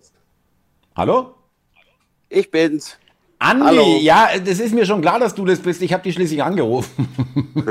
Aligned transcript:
kurz. 0.00 0.12
Hallo? 0.96 1.34
Ich 2.28 2.50
bin's. 2.50 2.96
Andi, 3.38 3.64
Hallo. 3.64 3.96
ja, 4.00 4.28
das 4.38 4.60
ist 4.60 4.74
mir 4.74 4.84
schon 4.84 5.00
klar, 5.00 5.18
dass 5.18 5.34
du 5.34 5.46
das 5.46 5.60
bist. 5.60 5.80
Ich 5.80 5.94
habe 5.94 6.02
dich 6.02 6.14
schließlich 6.14 6.42
angerufen. 6.42 7.08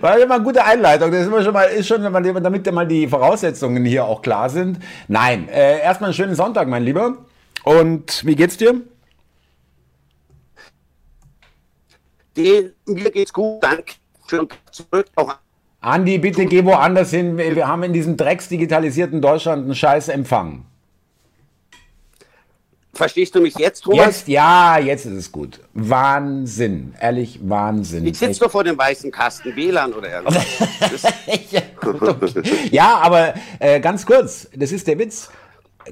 War 0.00 0.18
immer 0.18 0.34
eine 0.34 0.44
gute 0.44 0.64
Einleitung. 0.64 1.10
Das 1.10 1.22
ist 1.22 1.28
immer 1.28 1.42
schon 1.42 1.54
mal, 1.54 1.64
ist 1.64 1.86
schon, 1.86 2.02
damit 2.02 2.72
mal 2.72 2.86
die 2.86 3.08
Voraussetzungen 3.08 3.84
hier 3.84 4.04
auch 4.04 4.20
klar 4.20 4.50
sind. 4.50 4.78
Nein, 5.08 5.48
äh, 5.48 5.80
erstmal 5.80 6.08
einen 6.08 6.14
schönen 6.14 6.34
Sonntag, 6.34 6.68
mein 6.68 6.84
Lieber. 6.84 7.24
Und 7.64 8.26
wie 8.26 8.36
geht's 8.36 8.58
dir? 8.58 8.82
Den, 12.36 12.72
mir 12.84 13.10
geht's 13.10 13.32
gut, 13.32 13.62
danke. 13.62 13.94
Schön 14.32 14.48
zurück. 14.70 15.06
Auch 15.14 15.36
Andi, 15.82 16.16
bitte 16.16 16.46
geh 16.46 16.64
woanders 16.64 17.10
hin. 17.10 17.36
Wir 17.36 17.68
haben 17.68 17.82
in 17.82 17.92
diesem 17.92 18.16
drecksdigitalisierten 18.16 19.20
Deutschland 19.20 19.64
einen 19.64 19.74
scheiß 19.74 20.08
Empfang. 20.08 20.64
Verstehst 22.94 23.34
du 23.34 23.42
mich 23.42 23.54
jetzt, 23.58 23.82
Thomas? 23.82 24.06
Jetzt, 24.06 24.28
ja, 24.28 24.78
jetzt 24.78 25.04
ist 25.04 25.12
es 25.12 25.32
gut. 25.32 25.60
Wahnsinn. 25.74 26.94
Ehrlich, 26.98 27.40
Wahnsinn. 27.42 28.06
Ich 28.06 28.18
sitze 28.18 28.40
doch 28.40 28.50
vor 28.50 28.64
dem 28.64 28.78
weißen 28.78 29.10
Kasten, 29.10 29.54
WLAN 29.54 29.92
oder 29.92 30.10
irgendwas. 30.10 30.46
Ja, 31.50 31.60
okay. 31.82 32.42
ja, 32.70 32.98
aber 32.98 33.34
äh, 33.58 33.80
ganz 33.80 34.06
kurz, 34.06 34.48
das 34.56 34.72
ist 34.72 34.86
der 34.86 34.98
Witz. 34.98 35.30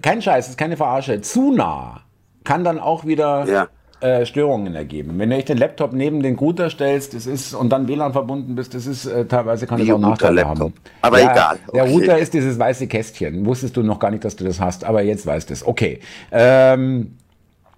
Kein 0.00 0.22
Scheiß, 0.22 0.46
das 0.46 0.50
ist 0.52 0.58
keine 0.58 0.78
Verarsche. 0.78 1.20
Zu 1.20 1.52
nah 1.52 2.00
kann 2.44 2.64
dann 2.64 2.78
auch 2.78 3.04
wieder 3.04 3.44
Ja. 3.46 3.68
Äh, 4.00 4.24
Störungen 4.24 4.74
ergeben. 4.74 5.18
Wenn 5.18 5.30
du 5.30 5.36
echt 5.36 5.48
den 5.48 5.58
Laptop 5.58 5.92
neben 5.92 6.22
den 6.22 6.36
Router 6.36 6.70
stellst, 6.70 7.14
das 7.14 7.26
ist 7.26 7.54
und 7.54 7.70
dann 7.70 7.86
WLAN 7.86 8.12
verbunden 8.12 8.54
bist, 8.54 8.74
das 8.74 8.86
ist 8.86 9.06
äh, 9.06 9.26
teilweise 9.26 9.66
kann 9.66 9.78
das 9.78 9.90
auch 9.90 9.98
Nachteile 9.98 10.48
haben. 10.48 10.72
Aber 11.02 11.20
egal, 11.20 11.58
Der 11.74 11.84
okay. 11.84 11.92
Router 11.92 12.18
ist 12.18 12.32
dieses 12.32 12.58
weiße 12.58 12.86
Kästchen. 12.86 13.44
Wusstest 13.44 13.76
du 13.76 13.82
noch 13.82 13.98
gar 13.98 14.10
nicht, 14.10 14.24
dass 14.24 14.36
du 14.36 14.44
das 14.44 14.60
hast, 14.60 14.84
aber 14.84 15.02
jetzt 15.02 15.26
weißt 15.26 15.50
du 15.50 15.54
es. 15.54 15.66
Okay. 15.66 16.00
Ähm, 16.32 17.16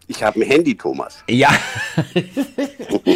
ich 0.08 0.22
habe 0.22 0.40
ein 0.40 0.46
Handy, 0.46 0.76
Thomas. 0.76 1.24
ja. 1.28 1.48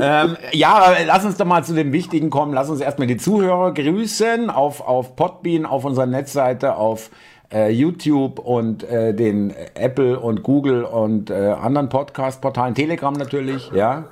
ähm, 0.00 0.36
ja, 0.52 0.94
lass 1.06 1.24
uns 1.24 1.36
doch 1.36 1.46
mal 1.46 1.64
zu 1.64 1.74
dem 1.74 1.92
Wichtigen 1.92 2.30
kommen. 2.30 2.52
Lass 2.52 2.68
uns 2.68 2.80
erstmal 2.80 3.06
die 3.06 3.16
Zuhörer 3.16 3.72
grüßen 3.72 4.50
auf, 4.50 4.80
auf 4.80 5.16
Podbean, 5.16 5.66
auf 5.66 5.84
unserer 5.84 6.06
Netzseite, 6.06 6.76
auf 6.76 7.10
äh, 7.52 7.70
YouTube 7.70 8.38
und 8.38 8.82
äh, 8.84 9.14
den 9.14 9.54
Apple 9.74 10.18
und 10.18 10.42
Google 10.42 10.84
und 10.84 11.30
äh, 11.30 11.34
anderen 11.34 11.88
Podcast-Portalen, 11.88 12.74
Telegram 12.74 13.14
natürlich, 13.14 13.70
ja. 13.72 14.08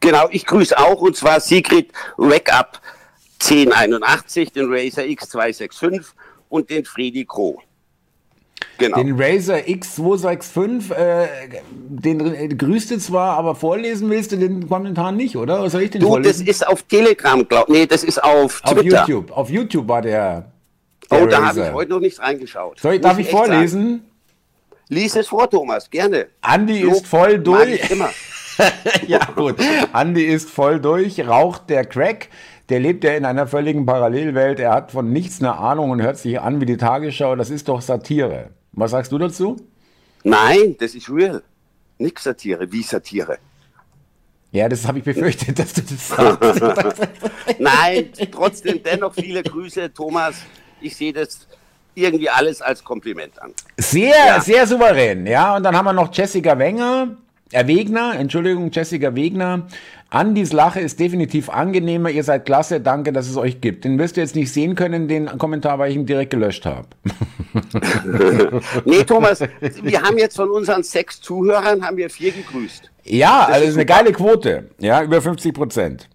Genau, 0.00 0.28
ich 0.30 0.44
grüße 0.46 0.78
auch 0.78 1.00
und 1.00 1.16
zwar 1.16 1.40
Sigrid 1.40 1.90
Wake-Up 2.16 2.80
1081, 3.40 4.52
den 4.52 4.66
Razer 4.70 5.02
X265 5.02 6.04
und 6.48 6.68
den 6.68 6.84
Friedi 6.84 7.24
Kroh. 7.24 7.60
Genau. 8.80 8.96
Den 8.96 9.20
Razer 9.20 9.58
X265, 9.58 10.92
äh, 10.94 11.28
den 11.70 12.34
äh, 12.34 12.48
grüßt 12.48 12.90
du 12.90 12.98
zwar, 12.98 13.36
aber 13.36 13.54
vorlesen 13.54 14.08
willst 14.08 14.32
du 14.32 14.36
den 14.36 14.68
Kommentar 14.68 15.12
nicht, 15.12 15.36
oder? 15.36 15.60
Oder 15.60 15.70
soll 15.70 15.82
ich 15.82 15.90
den 15.90 16.00
du, 16.00 16.06
das 16.06 16.14
vorlesen? 16.14 16.46
ist 16.46 16.66
auf 16.66 16.82
Telegram, 16.84 17.46
glaub 17.46 17.68
Nee, 17.68 17.86
das 17.86 18.04
ist 18.04 18.22
auf 18.24 18.62
auf 18.64 18.72
Twitter. 18.72 19.06
YouTube. 19.06 19.30
Auf 19.32 19.50
YouTube 19.50 19.86
war 19.86 20.00
der. 20.02 20.50
Oh, 21.10 21.26
da 21.26 21.46
habe 21.48 21.60
ich 21.60 21.72
heute 21.72 21.90
noch 21.90 22.00
nicht 22.00 22.18
reingeschaut. 22.20 22.80
Soll 22.80 22.94
ich, 22.94 23.00
darf 23.00 23.18
ich 23.18 23.26
echt 23.26 23.36
sagen. 23.36 23.52
vorlesen? 23.52 24.02
Lies 24.88 25.16
es 25.16 25.28
vor, 25.28 25.48
Thomas, 25.48 25.88
gerne. 25.88 26.26
Andi 26.40 26.82
Lob 26.82 26.94
ist 26.94 27.06
voll 27.06 27.38
durch. 27.38 27.90
immer. 27.90 28.10
ja, 29.06 29.20
gut. 29.36 29.56
Andi 29.92 30.24
ist 30.24 30.50
voll 30.50 30.80
durch, 30.80 31.26
raucht 31.26 31.70
der 31.70 31.84
Crack. 31.84 32.28
Der 32.68 32.80
lebt 32.80 33.02
ja 33.04 33.12
in 33.14 33.24
einer 33.24 33.46
völligen 33.46 33.86
Parallelwelt. 33.86 34.60
Er 34.60 34.72
hat 34.72 34.92
von 34.92 35.12
nichts 35.12 35.40
eine 35.40 35.56
Ahnung 35.56 35.90
und 35.90 36.02
hört 36.02 36.18
sich 36.18 36.40
an 36.40 36.60
wie 36.60 36.66
die 36.66 36.76
Tagesschau. 36.76 37.34
Das 37.36 37.50
ist 37.50 37.68
doch 37.68 37.80
Satire. 37.80 38.50
Was 38.72 38.92
sagst 38.92 39.10
du 39.10 39.18
dazu? 39.18 39.56
Nein, 40.22 40.76
das 40.78 40.94
ist 40.94 41.10
real. 41.10 41.42
Nix 41.98 42.22
Satire, 42.24 42.70
wie 42.70 42.82
Satire. 42.82 43.38
Ja, 44.52 44.68
das 44.68 44.86
habe 44.86 44.98
ich 44.98 45.04
befürchtet, 45.04 45.58
dass 45.58 45.72
du 45.72 45.82
das 45.82 46.08
sagst. 46.08 47.08
Nein, 47.58 48.10
trotzdem 48.32 48.82
dennoch 48.82 49.14
viele 49.14 49.42
Grüße, 49.42 49.92
Thomas. 49.92 50.36
Ich 50.80 50.96
sehe 50.96 51.12
das 51.12 51.46
irgendwie 51.94 52.28
alles 52.30 52.62
als 52.62 52.82
Kompliment 52.84 53.40
an. 53.42 53.52
Sehr, 53.76 54.14
Ja. 54.26 54.40
sehr 54.40 54.66
souverän. 54.66 55.26
Ja, 55.26 55.56
und 55.56 55.62
dann 55.62 55.76
haben 55.76 55.84
wir 55.84 55.92
noch 55.92 56.12
Jessica 56.14 56.58
Wenger. 56.58 57.16
Äh, 57.52 57.66
Wegner, 57.66 58.14
Entschuldigung, 58.16 58.70
Jessica 58.70 59.12
Wegner. 59.14 59.66
Andis 60.08 60.52
Lache 60.52 60.80
ist 60.80 61.00
definitiv 61.00 61.48
angenehmer. 61.50 62.08
Ihr 62.10 62.22
seid 62.22 62.46
klasse. 62.46 62.80
Danke, 62.80 63.12
dass 63.12 63.28
es 63.28 63.36
euch 63.36 63.60
gibt. 63.60 63.84
Den 63.84 63.98
wirst 63.98 64.16
du 64.16 64.20
jetzt 64.20 64.36
nicht 64.36 64.52
sehen 64.52 64.76
können, 64.76 65.08
den 65.08 65.26
Kommentar, 65.38 65.78
weil 65.80 65.90
ich 65.90 65.96
ihn 65.96 66.06
direkt 66.06 66.30
gelöscht 66.30 66.64
habe. 66.66 66.86
Nee, 68.84 69.04
Thomas, 69.04 69.40
wir 69.40 70.02
haben 70.02 70.18
jetzt 70.18 70.36
von 70.36 70.50
unseren 70.50 70.82
sechs 70.82 71.20
Zuhörern 71.20 71.84
haben 71.84 71.96
wir 71.96 72.10
vier 72.10 72.32
gegrüßt. 72.32 72.90
Ja, 73.04 73.46
also 73.46 73.50
ist 73.50 73.50
das 73.50 73.60
ist 73.60 73.64
eine 73.64 73.82
super. 73.82 73.84
geile 73.84 74.12
Quote. 74.12 74.70
Ja, 74.78 75.02
über 75.02 75.20
50 75.20 75.52
Prozent. 75.54 76.08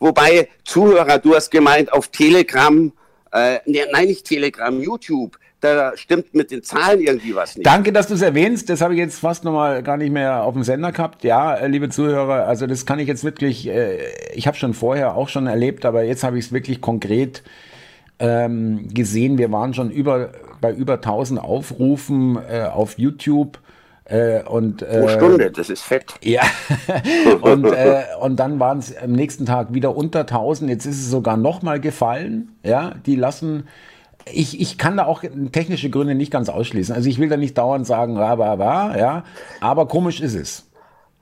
Wobei 0.00 0.48
Zuhörer, 0.64 1.18
du 1.18 1.34
hast 1.34 1.50
gemeint 1.50 1.92
auf 1.92 2.08
Telegram, 2.08 2.92
äh, 3.32 3.58
nee, 3.66 3.82
nein, 3.92 4.06
nicht 4.06 4.26
Telegram, 4.26 4.80
YouTube. 4.80 5.38
Da 5.60 5.96
stimmt 5.96 6.34
mit 6.34 6.52
den 6.52 6.62
Zahlen 6.62 7.00
irgendwie 7.00 7.34
was 7.34 7.56
nicht. 7.56 7.66
Danke, 7.66 7.92
dass 7.92 8.06
du 8.06 8.14
es 8.14 8.22
erwähnst. 8.22 8.70
Das 8.70 8.80
habe 8.80 8.94
ich 8.94 9.00
jetzt 9.00 9.18
fast 9.18 9.42
nochmal 9.42 9.82
gar 9.82 9.96
nicht 9.96 10.12
mehr 10.12 10.44
auf 10.44 10.54
dem 10.54 10.62
Sender 10.62 10.92
gehabt. 10.92 11.24
Ja, 11.24 11.56
äh, 11.56 11.66
liebe 11.66 11.88
Zuhörer, 11.88 12.46
also 12.46 12.68
das 12.68 12.86
kann 12.86 13.00
ich 13.00 13.08
jetzt 13.08 13.24
wirklich, 13.24 13.66
äh, 13.66 13.98
ich 14.34 14.46
habe 14.46 14.56
schon 14.56 14.72
vorher 14.72 15.16
auch 15.16 15.28
schon 15.28 15.48
erlebt, 15.48 15.84
aber 15.84 16.04
jetzt 16.04 16.22
habe 16.22 16.38
ich 16.38 16.46
es 16.46 16.52
wirklich 16.52 16.80
konkret 16.80 17.42
ähm, 18.20 18.88
gesehen. 18.94 19.36
Wir 19.36 19.50
waren 19.50 19.74
schon 19.74 19.90
über 19.90 20.30
bei 20.60 20.72
über 20.72 20.94
1000 20.94 21.40
Aufrufen 21.40 22.36
äh, 22.36 22.62
auf 22.62 22.98
YouTube. 22.98 23.58
Äh, 24.08 24.42
und, 24.44 24.80
äh, 24.80 25.00
Pro 25.00 25.08
Stunde, 25.08 25.50
das 25.50 25.68
ist 25.68 25.82
fett. 25.82 26.14
Ja, 26.22 26.42
und, 27.42 27.64
äh, 27.66 28.04
und 28.20 28.36
dann 28.36 28.58
waren 28.58 28.78
es 28.78 28.96
am 28.96 29.12
nächsten 29.12 29.44
Tag 29.44 29.74
wieder 29.74 29.94
unter 29.94 30.20
1000. 30.20 30.70
Jetzt 30.70 30.86
ist 30.86 30.96
es 30.96 31.10
sogar 31.10 31.36
nochmal 31.36 31.78
gefallen. 31.78 32.56
Ja, 32.62 32.94
die 33.04 33.16
lassen. 33.16 33.68
Ich, 34.32 34.60
ich 34.60 34.78
kann 34.78 34.96
da 34.96 35.04
auch 35.04 35.22
technische 35.52 35.90
Gründe 35.90 36.14
nicht 36.14 36.32
ganz 36.32 36.48
ausschließen. 36.48 36.94
Also 36.94 37.08
ich 37.08 37.18
will 37.18 37.28
da 37.28 37.36
nicht 37.36 37.56
dauernd 37.56 37.86
sagen, 37.86 38.16
ra, 38.16 38.32
ra, 38.34 38.54
ra, 38.54 38.98
ja, 38.98 39.24
aber 39.60 39.86
komisch 39.88 40.20
ist 40.20 40.34
es. 40.34 40.64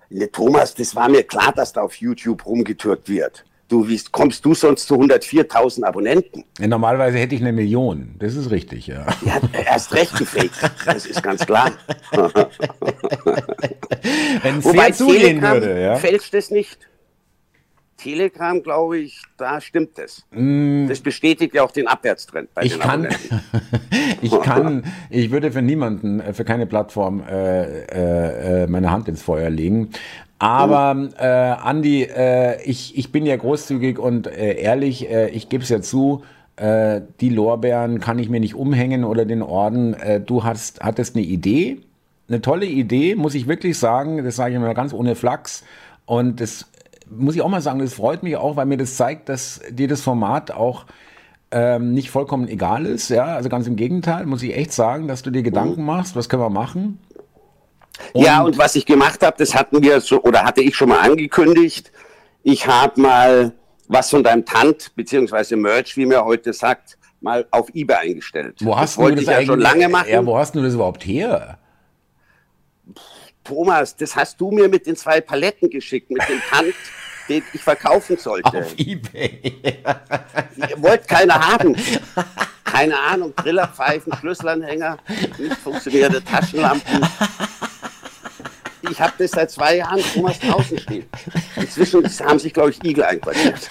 Nee, 0.08 0.28
Thomas, 0.28 0.74
das 0.74 0.94
war 0.94 1.08
mir 1.08 1.24
klar, 1.24 1.52
dass 1.52 1.72
da 1.72 1.82
auf 1.82 1.96
YouTube 1.96 2.46
rumgetürkt 2.46 3.08
wird. 3.08 3.44
Du, 3.68 3.88
wie 3.88 4.00
kommst 4.12 4.44
du 4.44 4.54
sonst 4.54 4.86
zu 4.86 4.94
104.000 4.94 5.82
Abonnenten? 5.82 6.44
Ja, 6.58 6.68
Normalerweise 6.68 7.18
hätte 7.18 7.34
ich 7.34 7.40
eine 7.40 7.52
Million. 7.52 8.14
Das 8.18 8.36
ist 8.36 8.52
richtig, 8.52 8.86
ja. 8.86 9.04
Ja, 9.24 9.40
erst 9.66 9.92
recht 9.92 10.16
gefaked. 10.16 10.70
Das 10.84 11.04
ist 11.04 11.20
ganz 11.20 11.44
klar. 11.44 11.72
Wenn 14.42 14.58
es 14.58 14.64
Wobei 14.64 14.84
fair 14.84 14.94
zugehen 14.94 15.40
Telegram 15.40 15.54
würde, 15.54 15.82
ja. 15.82 15.96
fälscht 15.96 16.32
es 16.34 16.52
nicht. 16.52 16.78
Telegram, 17.96 18.62
glaube 18.62 18.98
ich, 18.98 19.20
da 19.36 19.60
stimmt 19.60 19.98
es. 19.98 20.24
Das 20.30 21.00
bestätigt 21.00 21.54
ja 21.54 21.64
auch 21.64 21.70
den 21.70 21.88
Abwärtstrend 21.88 22.52
bei 22.54 22.62
Mm. 22.62 22.66
Ich 22.66 22.72
den 22.72 22.80
kann, 22.80 23.08
ich 24.22 24.40
kann, 24.42 24.84
ich 25.10 25.30
würde 25.30 25.50
für 25.50 25.62
niemanden, 25.62 26.20
äh, 26.20 26.32
für 26.32 26.44
keine 26.44 26.66
Plattform 26.66 27.22
äh, 27.28 27.64
äh, 27.64 28.62
äh, 28.62 28.66
meine 28.66 28.90
Hand 28.90 29.08
ins 29.08 29.22
Feuer 29.22 29.50
legen. 29.50 29.90
Aber 30.38 31.08
äh, 31.18 31.26
Andi, 31.26 32.02
äh, 32.02 32.62
ich, 32.62 32.96
ich 32.98 33.10
bin 33.10 33.24
ja 33.24 33.36
großzügig 33.36 33.98
und 33.98 34.26
äh, 34.26 34.60
ehrlich, 34.60 35.10
äh, 35.10 35.30
ich 35.30 35.48
gebe 35.48 35.62
es 35.62 35.70
ja 35.70 35.80
zu, 35.80 36.22
äh, 36.56 37.00
die 37.20 37.30
Lorbeeren 37.30 38.00
kann 38.00 38.18
ich 38.18 38.28
mir 38.28 38.40
nicht 38.40 38.54
umhängen 38.54 39.04
oder 39.04 39.24
den 39.24 39.42
Orden. 39.42 39.94
Äh, 39.94 40.20
du 40.20 40.44
hast, 40.44 40.80
hattest 40.80 41.16
eine 41.16 41.24
Idee, 41.24 41.78
eine 42.28 42.42
tolle 42.42 42.66
Idee, 42.66 43.14
muss 43.14 43.34
ich 43.34 43.46
wirklich 43.46 43.78
sagen, 43.78 44.24
das 44.24 44.36
sage 44.36 44.54
ich 44.54 44.60
mal 44.60 44.74
ganz 44.74 44.92
ohne 44.92 45.14
Flachs. 45.14 45.64
Und 46.04 46.40
das 46.40 46.66
muss 47.08 47.34
ich 47.34 47.42
auch 47.42 47.48
mal 47.48 47.60
sagen, 47.60 47.78
das 47.78 47.94
freut 47.94 48.22
mich 48.22 48.36
auch, 48.36 48.56
weil 48.56 48.66
mir 48.66 48.76
das 48.78 48.96
zeigt, 48.96 49.28
dass 49.28 49.60
dir 49.70 49.88
das 49.88 50.02
Format 50.02 50.50
auch 50.50 50.86
ähm, 51.50 51.92
nicht 51.92 52.10
vollkommen 52.10 52.48
egal 52.48 52.86
ist. 52.86 53.08
Ja, 53.08 53.24
also 53.24 53.48
ganz 53.48 53.66
im 53.66 53.76
Gegenteil, 53.76 54.26
muss 54.26 54.42
ich 54.42 54.56
echt 54.56 54.72
sagen, 54.72 55.08
dass 55.08 55.22
du 55.22 55.30
dir 55.30 55.42
Gedanken 55.42 55.84
machst, 55.84 56.16
was 56.16 56.28
können 56.28 56.42
wir 56.42 56.50
machen. 56.50 56.98
Ja, 58.14 58.42
und 58.42 58.58
was 58.58 58.74
ich 58.76 58.86
gemacht 58.86 59.22
habe, 59.22 59.36
das 59.38 59.54
hatten 59.54 59.82
wir 59.82 60.00
so, 60.00 60.22
oder 60.22 60.44
hatte 60.44 60.60
ich 60.60 60.76
schon 60.76 60.88
mal 60.88 61.00
angekündigt. 61.00 61.92
Ich 62.42 62.66
habe 62.66 63.00
mal 63.00 63.52
was 63.88 64.10
von 64.10 64.22
deinem 64.24 64.44
Tant, 64.44 64.94
beziehungsweise 64.96 65.56
Merch, 65.56 65.96
wie 65.96 66.06
man 66.06 66.24
heute 66.24 66.52
sagt, 66.52 66.98
mal 67.20 67.46
auf 67.50 67.68
eBay 67.74 67.96
eingestellt. 68.10 68.56
Wo 68.60 68.70
das 68.72 68.80
hast 68.80 68.96
du 68.96 69.02
wollte 69.02 69.16
das 69.16 69.22
ich 69.22 69.28
ja 69.28 69.36
eigentlich? 69.36 69.46
schon 69.48 69.60
lange 69.60 69.88
machen. 69.88 70.08
Ja, 70.10 70.24
wo 70.24 70.38
hast 70.38 70.54
du 70.54 70.62
das 70.62 70.74
überhaupt 70.74 71.04
her? 71.06 71.58
Thomas, 73.44 73.96
das 73.96 74.14
hast 74.16 74.40
du 74.40 74.50
mir 74.50 74.68
mit 74.68 74.86
den 74.86 74.96
zwei 74.96 75.20
Paletten 75.20 75.70
geschickt, 75.70 76.10
mit 76.10 76.28
dem 76.28 76.40
Tant, 76.50 76.74
den 77.28 77.42
ich 77.52 77.60
verkaufen 77.60 78.16
sollte. 78.16 78.58
Auf 78.58 78.74
eBay. 78.76 79.54
Ihr 80.56 80.82
wollt 80.82 81.06
keine 81.08 81.34
haben. 81.34 81.76
Keine 82.64 82.98
Ahnung, 82.98 83.34
Trillerpfeifen, 83.36 84.12
Schlüsselanhänger, 84.16 84.98
nicht 85.38 85.56
funktionierende 85.56 86.22
Taschenlampen. 86.22 87.00
Ich 88.96 89.02
habe 89.02 89.12
das 89.18 89.32
seit 89.32 89.50
zwei 89.50 89.76
Jahren 89.76 90.00
Thomas 90.14 90.40
draußen 90.40 90.78
stehen. 90.78 91.04
Inzwischen 91.56 92.02
haben 92.02 92.38
sich, 92.38 92.54
glaube 92.54 92.70
ich, 92.70 92.82
Igel 92.82 93.04
einquartiert. 93.04 93.68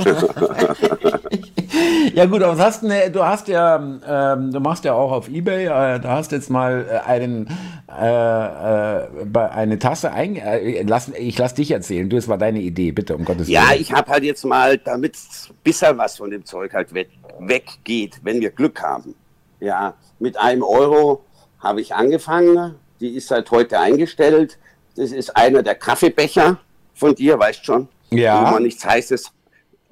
ja 2.14 2.26
gut, 2.26 2.44
aber 2.44 2.56
hast 2.60 2.84
ne, 2.84 3.10
du 3.10 3.26
hast 3.26 3.48
ja, 3.48 3.76
ähm, 3.76 4.52
du 4.52 4.60
machst 4.60 4.86
ja 4.86 4.94
auch 4.94 5.12
auf 5.12 5.28
Ebay, 5.28 5.66
äh, 5.66 6.00
da 6.00 6.10
hast 6.10 6.32
jetzt 6.32 6.52
mal 6.52 6.86
äh, 6.88 7.10
einen, 7.10 7.48
äh, 7.90 9.04
äh, 9.04 9.40
eine 9.50 9.80
Tasse 9.80 10.12
ein, 10.12 10.36
äh, 10.36 10.84
lass, 10.84 11.10
ich 11.10 11.40
lass 11.40 11.56
dich 11.56 11.72
erzählen, 11.72 12.08
du, 12.08 12.18
es 12.18 12.28
war 12.28 12.38
deine 12.38 12.60
Idee, 12.60 12.92
bitte, 12.92 13.16
um 13.16 13.26
Gottes 13.26 13.48
Willen. 13.48 13.64
Ja, 13.68 13.74
ich 13.76 13.94
habe 13.94 14.12
halt 14.12 14.24
jetzt 14.24 14.46
mal, 14.46 14.78
damit 14.78 15.18
bisher 15.64 15.98
was 15.98 16.18
von 16.18 16.30
dem 16.30 16.46
Zeug 16.46 16.72
halt 16.72 16.94
weg, 16.94 17.10
weggeht, 17.40 18.20
wenn 18.22 18.42
wir 18.42 18.52
Glück 18.52 18.80
haben. 18.84 19.16
Ja, 19.60 19.96
mit 20.20 20.38
einem 20.38 20.62
Euro 20.62 21.26
habe 21.58 21.82
ich 21.82 21.96
angefangen, 21.96 22.76
die 23.00 23.16
ist 23.16 23.30
seit 23.30 23.50
heute 23.50 23.80
eingestellt. 23.80 24.60
Das 24.96 25.12
ist 25.12 25.36
einer 25.36 25.62
der 25.62 25.76
Kaffeebecher 25.76 26.58
von 26.94 27.14
dir, 27.16 27.38
weißt 27.38 27.66
schon, 27.66 27.88
ja. 28.12 28.48
wo 28.48 28.52
man 28.54 28.64
nichts 28.64 28.86
Heißes, 28.86 29.32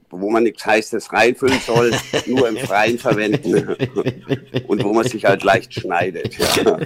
wo 0.10 0.30
man 0.30 0.44
nichts 0.44 0.66
Heißes 0.66 1.12
reinfüllen 1.12 1.60
soll, 1.60 1.92
nur 2.26 2.48
im 2.48 2.58
Freien 2.58 2.98
verwenden 2.98 3.76
und 4.68 4.84
wo 4.84 4.94
man 4.94 5.06
sich 5.06 5.26
halt 5.26 5.44
leicht 5.44 5.74
schneidet. 5.74 6.38
Ja. 6.38 6.78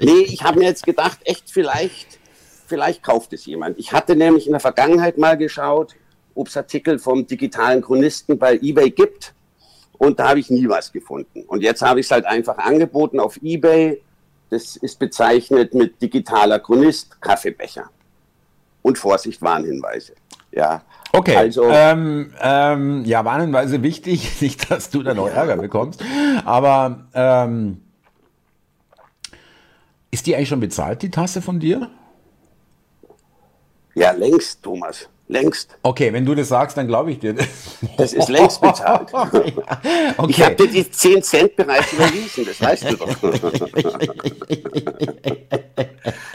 nee, 0.00 0.22
ich 0.26 0.42
habe 0.42 0.58
mir 0.60 0.66
jetzt 0.66 0.86
gedacht, 0.86 1.18
echt 1.24 1.50
vielleicht, 1.50 2.18
vielleicht 2.66 3.02
kauft 3.02 3.32
es 3.34 3.44
jemand. 3.44 3.78
Ich 3.78 3.92
hatte 3.92 4.16
nämlich 4.16 4.46
in 4.46 4.52
der 4.52 4.60
Vergangenheit 4.60 5.18
mal 5.18 5.36
geschaut, 5.36 5.94
ob 6.34 6.48
es 6.48 6.56
Artikel 6.56 6.98
vom 6.98 7.26
digitalen 7.26 7.82
Chronisten 7.82 8.38
bei 8.38 8.56
eBay 8.56 8.90
gibt. 8.90 9.34
Und 9.98 10.20
da 10.20 10.28
habe 10.28 10.40
ich 10.40 10.50
nie 10.50 10.68
was 10.68 10.92
gefunden. 10.92 11.42
Und 11.46 11.62
jetzt 11.62 11.80
habe 11.82 12.00
ich 12.00 12.06
es 12.06 12.12
halt 12.12 12.26
einfach 12.26 12.58
angeboten 12.58 13.18
auf 13.18 13.38
eBay. 13.42 14.00
Das 14.50 14.76
ist 14.76 14.98
bezeichnet 14.98 15.74
mit 15.74 16.00
digitaler 16.00 16.58
Chronist, 16.58 17.20
Kaffeebecher. 17.20 17.90
Und 18.82 18.98
Vorsicht, 18.98 19.42
Warnhinweise. 19.42 20.14
Ja. 20.52 20.82
Okay. 21.12 21.36
Also, 21.36 21.64
ähm, 21.68 22.32
ähm, 22.40 23.04
ja, 23.04 23.24
Warnhinweise 23.24 23.82
wichtig, 23.82 24.30
nicht, 24.40 24.70
dass 24.70 24.90
du 24.90 25.02
da 25.02 25.14
noch 25.14 25.28
Ärger 25.28 25.56
bekommst. 25.56 26.02
Aber 26.44 27.06
ähm, 27.14 27.82
ist 30.10 30.26
die 30.26 30.36
eigentlich 30.36 30.48
schon 30.48 30.60
bezahlt, 30.60 31.02
die 31.02 31.10
Tasse 31.10 31.42
von 31.42 31.58
dir? 31.58 31.90
Ja, 33.94 34.12
längst, 34.12 34.62
Thomas. 34.62 35.08
Längst. 35.28 35.76
Okay, 35.82 36.12
wenn 36.12 36.24
du 36.24 36.36
das 36.36 36.48
sagst, 36.48 36.76
dann 36.76 36.86
glaube 36.86 37.10
ich 37.10 37.18
dir. 37.18 37.34
Das 37.96 38.12
ist 38.12 38.28
längst 38.28 38.60
bezahlt. 38.60 39.12
okay. 39.12 39.52
Ich 40.28 40.40
habe 40.40 40.54
dir 40.54 40.68
die 40.68 40.88
10 40.88 41.22
Cent 41.22 41.56
bereits 41.56 41.92
überwiesen, 41.92 42.46
das 42.46 42.60
weißt 42.60 42.90
du 42.90 42.96
doch. 42.96 43.08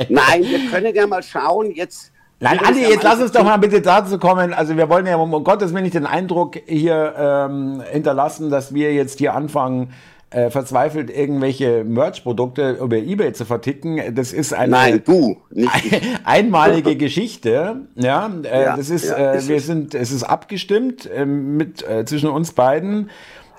Nein, 0.10 0.44
wir 0.44 0.70
können 0.70 0.94
ja 0.94 1.08
mal 1.08 1.24
schauen, 1.24 1.72
jetzt. 1.72 2.12
Nein, 2.42 2.60
Andi, 2.60 2.82
jetzt 2.82 3.04
lass 3.04 3.22
uns 3.22 3.32
doch 3.32 3.44
mal 3.46 3.58
bitte 3.58 3.82
dazu 3.82 4.18
kommen. 4.18 4.54
Also 4.54 4.76
wir 4.76 4.90
wollen 4.90 5.06
ja 5.06 5.16
um 5.16 5.32
Gottes 5.44 5.74
Willen 5.74 5.84
nicht 5.84 5.96
den 5.96 6.08
Eindruck 6.08 6.58
hier 6.66 7.14
ähm, 7.18 7.82
hinterlassen, 7.92 8.50
dass 8.50 8.74
wir 8.74 8.94
jetzt 8.94 9.20
hier 9.20 9.36
anfangen, 9.36 9.94
äh, 10.32 10.50
verzweifelt 10.50 11.10
irgendwelche 11.10 11.84
Merch-Produkte 11.84 12.78
über 12.82 12.98
Ebay 12.98 13.34
zu 13.34 13.46
verticken. 13.46 14.16
Das 14.16 14.32
ist 14.32 14.54
eine 14.54 14.72
Nein, 14.72 15.04
du, 15.06 15.42
einmalige 16.24 16.96
Geschichte. 16.96 17.82
Ja, 17.96 18.32
äh, 18.44 18.64
ja 18.64 18.78
das 18.78 18.90
ist, 18.90 19.10
ja, 19.10 19.34
äh, 19.34 19.48
wir 19.48 19.60
sind, 19.60 19.94
es 19.94 20.12
ist 20.12 20.24
abgestimmt 20.24 21.06
äh, 21.06 21.26
mit 21.26 21.88
äh, 21.88 22.06
zwischen 22.06 22.30
uns 22.30 22.54
beiden. 22.54 23.10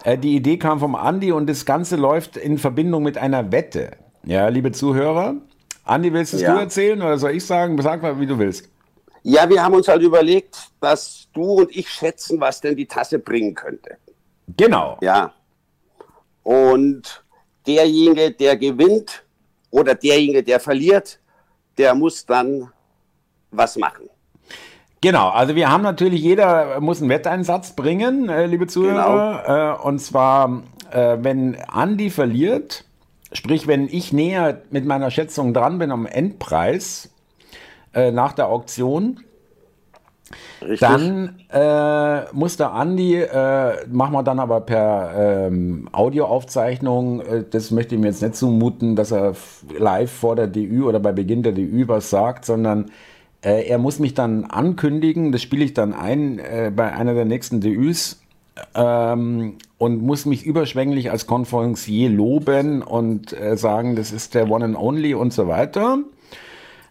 Äh, 0.04 0.16
die 0.16 0.34
Idee 0.34 0.56
kam 0.56 0.80
vom 0.80 0.94
Andi 0.94 1.30
und 1.30 1.48
das 1.48 1.66
Ganze 1.66 1.96
läuft 1.96 2.38
in 2.38 2.56
Verbindung 2.56 3.02
mit 3.02 3.18
einer 3.18 3.52
Wette. 3.52 3.92
Ja, 4.24 4.48
liebe 4.48 4.72
Zuhörer. 4.72 5.34
Andi, 5.84 6.12
willst 6.12 6.32
ja. 6.40 6.54
du 6.54 6.60
erzählen 6.60 7.02
oder 7.02 7.18
soll 7.18 7.32
ich 7.32 7.44
sagen? 7.44 7.80
Sag 7.82 8.02
mal, 8.02 8.18
wie 8.18 8.26
du 8.26 8.38
willst. 8.38 8.68
Ja, 9.24 9.48
wir 9.48 9.62
haben 9.62 9.74
uns 9.74 9.88
halt 9.88 10.02
überlegt, 10.02 10.56
dass 10.80 11.28
du 11.34 11.42
und 11.42 11.76
ich 11.76 11.88
schätzen, 11.90 12.40
was 12.40 12.60
denn 12.60 12.76
die 12.76 12.86
Tasse 12.86 13.18
bringen 13.18 13.54
könnte. 13.54 13.96
Genau. 14.56 14.98
Ja. 15.00 15.32
Und 16.42 17.24
derjenige, 17.66 18.30
der 18.32 18.56
gewinnt 18.56 19.24
oder 19.70 19.94
derjenige, 19.94 20.42
der 20.42 20.60
verliert, 20.60 21.18
der 21.78 21.94
muss 21.94 22.26
dann 22.26 22.70
was 23.50 23.76
machen. 23.76 24.08
Genau, 25.00 25.30
also 25.30 25.56
wir 25.56 25.68
haben 25.68 25.82
natürlich, 25.82 26.22
jeder 26.22 26.80
muss 26.80 27.00
einen 27.00 27.10
Wetteinsatz 27.10 27.74
bringen, 27.74 28.28
äh, 28.28 28.46
liebe 28.46 28.68
Zuhörer. 28.68 29.42
Genau. 29.44 29.74
Äh, 29.74 29.88
und 29.88 29.98
zwar, 29.98 30.62
äh, 30.92 31.18
wenn 31.20 31.56
Andi 31.56 32.08
verliert, 32.10 32.84
sprich, 33.32 33.66
wenn 33.66 33.88
ich 33.88 34.12
näher 34.12 34.62
mit 34.70 34.84
meiner 34.84 35.10
Schätzung 35.10 35.54
dran 35.54 35.78
bin 35.78 35.90
am 35.90 36.06
Endpreis 36.06 37.08
nach 37.94 38.32
der 38.32 38.48
Auktion, 38.48 39.20
Richtig. 40.60 40.80
Dann 40.80 41.36
äh, 41.50 42.32
muss 42.32 42.56
der 42.56 42.72
Andi, 42.72 43.16
äh, 43.16 43.86
machen 43.90 44.12
wir 44.12 44.22
dann 44.22 44.38
aber 44.38 44.60
per 44.60 45.46
ähm, 45.48 45.88
Audioaufzeichnung, 45.92 47.20
äh, 47.20 47.44
das 47.48 47.70
möchte 47.70 47.94
ich 47.94 48.00
mir 48.00 48.08
jetzt 48.08 48.22
nicht 48.22 48.36
zumuten, 48.36 48.96
dass 48.96 49.10
er 49.10 49.34
live 49.78 50.10
vor 50.10 50.36
der 50.36 50.46
DÜ 50.46 50.84
oder 50.84 51.00
bei 51.00 51.12
Beginn 51.12 51.42
der 51.42 51.52
DÜ 51.52 51.88
was 51.88 52.10
sagt, 52.10 52.44
sondern 52.44 52.90
äh, 53.42 53.66
er 53.66 53.78
muss 53.78 53.98
mich 53.98 54.14
dann 54.14 54.44
ankündigen, 54.44 55.32
das 55.32 55.42
spiele 55.42 55.64
ich 55.64 55.74
dann 55.74 55.92
ein 55.94 56.38
äh, 56.38 56.70
bei 56.74 56.92
einer 56.92 57.14
der 57.14 57.24
nächsten 57.24 57.60
DÜs 57.60 58.22
ähm, 58.74 59.54
und 59.78 60.02
muss 60.02 60.26
mich 60.26 60.44
überschwänglich 60.44 61.10
als 61.10 61.26
Konferencier 61.26 62.08
loben 62.10 62.82
und 62.82 63.32
äh, 63.32 63.56
sagen, 63.56 63.96
das 63.96 64.12
ist 64.12 64.34
der 64.34 64.50
One 64.50 64.64
and 64.64 64.76
Only 64.76 65.14
und 65.14 65.32
so 65.32 65.48
weiter. 65.48 65.98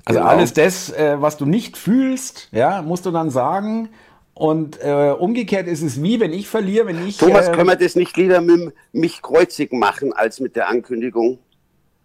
Also 0.06 0.20
genau. 0.20 0.32
alles 0.32 0.54
das, 0.54 0.92
äh, 0.92 1.16
was 1.20 1.38
du 1.38 1.46
nicht 1.46 1.78
fühlst, 1.78 2.50
ja, 2.52 2.82
musst 2.82 3.06
du 3.06 3.12
dann 3.12 3.30
sagen. 3.30 3.90
Und 4.34 4.82
äh, 4.82 5.14
umgekehrt 5.18 5.68
ist 5.68 5.82
es 5.82 6.02
wie, 6.02 6.20
wenn 6.20 6.34
ich 6.34 6.48
verliere, 6.48 6.88
wenn 6.88 7.08
ich. 7.08 7.18
Thomas, 7.18 7.48
äh, 7.48 7.52
können 7.52 7.68
wir 7.68 7.76
das 7.76 7.96
nicht 7.96 8.18
lieber 8.18 8.42
mit 8.42 8.74
mich 8.92 9.22
kreuzig 9.22 9.72
machen 9.74 10.14
als 10.14 10.40
mit 10.40 10.56
der 10.56 10.68
Ankündigung? 10.70 11.38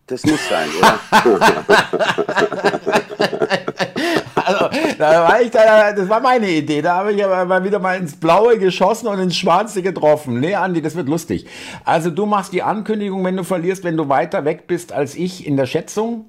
Das 0.06 0.24
muss 0.24 0.40
sein, 0.48 0.68
oder? 0.78 1.00
also, 4.34 4.68
da 4.98 5.28
war 5.28 5.40
ich 5.40 5.50
da, 5.50 5.92
das 5.92 6.08
war 6.08 6.20
meine 6.20 6.48
Idee. 6.48 6.82
Da 6.82 6.96
habe 6.96 7.12
ich 7.12 7.24
aber 7.24 7.44
mal 7.44 7.64
wieder 7.64 7.78
mal 7.78 7.96
ins 7.96 8.16
Blaue 8.16 8.58
geschossen 8.58 9.08
und 9.08 9.18
ins 9.18 9.36
Schwarze 9.36 9.82
getroffen. 9.82 10.40
Nee, 10.40 10.54
Andi, 10.54 10.82
das 10.82 10.94
wird 10.94 11.08
lustig. 11.08 11.46
Also 11.84 12.10
du 12.10 12.26
machst 12.26 12.52
die 12.52 12.62
Ankündigung, 12.62 13.24
wenn 13.24 13.36
du 13.36 13.44
verlierst, 13.44 13.84
wenn 13.84 13.96
du 13.96 14.08
weiter 14.08 14.44
weg 14.44 14.66
bist 14.66 14.92
als 14.92 15.14
ich 15.14 15.46
in 15.46 15.56
der 15.56 15.66
Schätzung. 15.66 16.26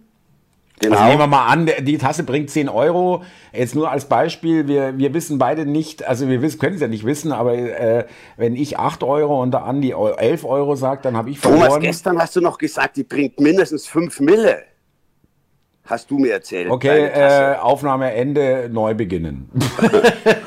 Genau. 0.79 0.95
Also 0.95 1.07
nehmen 1.07 1.19
wir 1.19 1.27
mal 1.27 1.47
an, 1.47 1.69
die 1.81 1.97
Tasse 1.97 2.23
bringt 2.23 2.51
10 2.51 2.69
Euro. 2.69 3.23
Jetzt 3.51 3.73
nur 3.73 3.89
als 3.89 4.05
Beispiel, 4.05 4.67
wir, 4.67 4.97
wir 4.97 5.13
wissen 5.13 5.39
beide 5.39 5.65
nicht, 5.65 6.07
also 6.07 6.29
wir 6.29 6.41
wissen, 6.43 6.59
können 6.59 6.75
es 6.75 6.81
ja 6.81 6.87
nicht 6.87 7.03
wissen, 7.03 7.31
aber 7.31 7.55
äh, 7.55 8.05
wenn 8.35 8.55
ich 8.55 8.77
8 8.77 9.03
Euro 9.03 9.41
und 9.41 9.51
der 9.51 9.63
Andi 9.63 9.91
11 9.91 10.45
Euro 10.45 10.75
sagt, 10.75 11.05
dann 11.05 11.17
habe 11.17 11.31
ich 11.31 11.39
verloren. 11.39 11.67
Thomas, 11.67 11.81
gestern 11.81 12.21
hast 12.21 12.35
du 12.35 12.41
noch 12.41 12.59
gesagt, 12.59 12.97
die 12.97 13.03
bringt 13.03 13.39
mindestens 13.39 13.87
5 13.87 14.19
Mille. 14.19 14.63
Hast 15.85 16.11
du 16.11 16.19
mir 16.19 16.33
erzählt. 16.33 16.69
Okay, 16.69 17.05
äh, 17.05 17.55
Aufnahme 17.55 18.13
Ende, 18.13 18.69
neu 18.71 18.93
beginnen. 18.93 19.49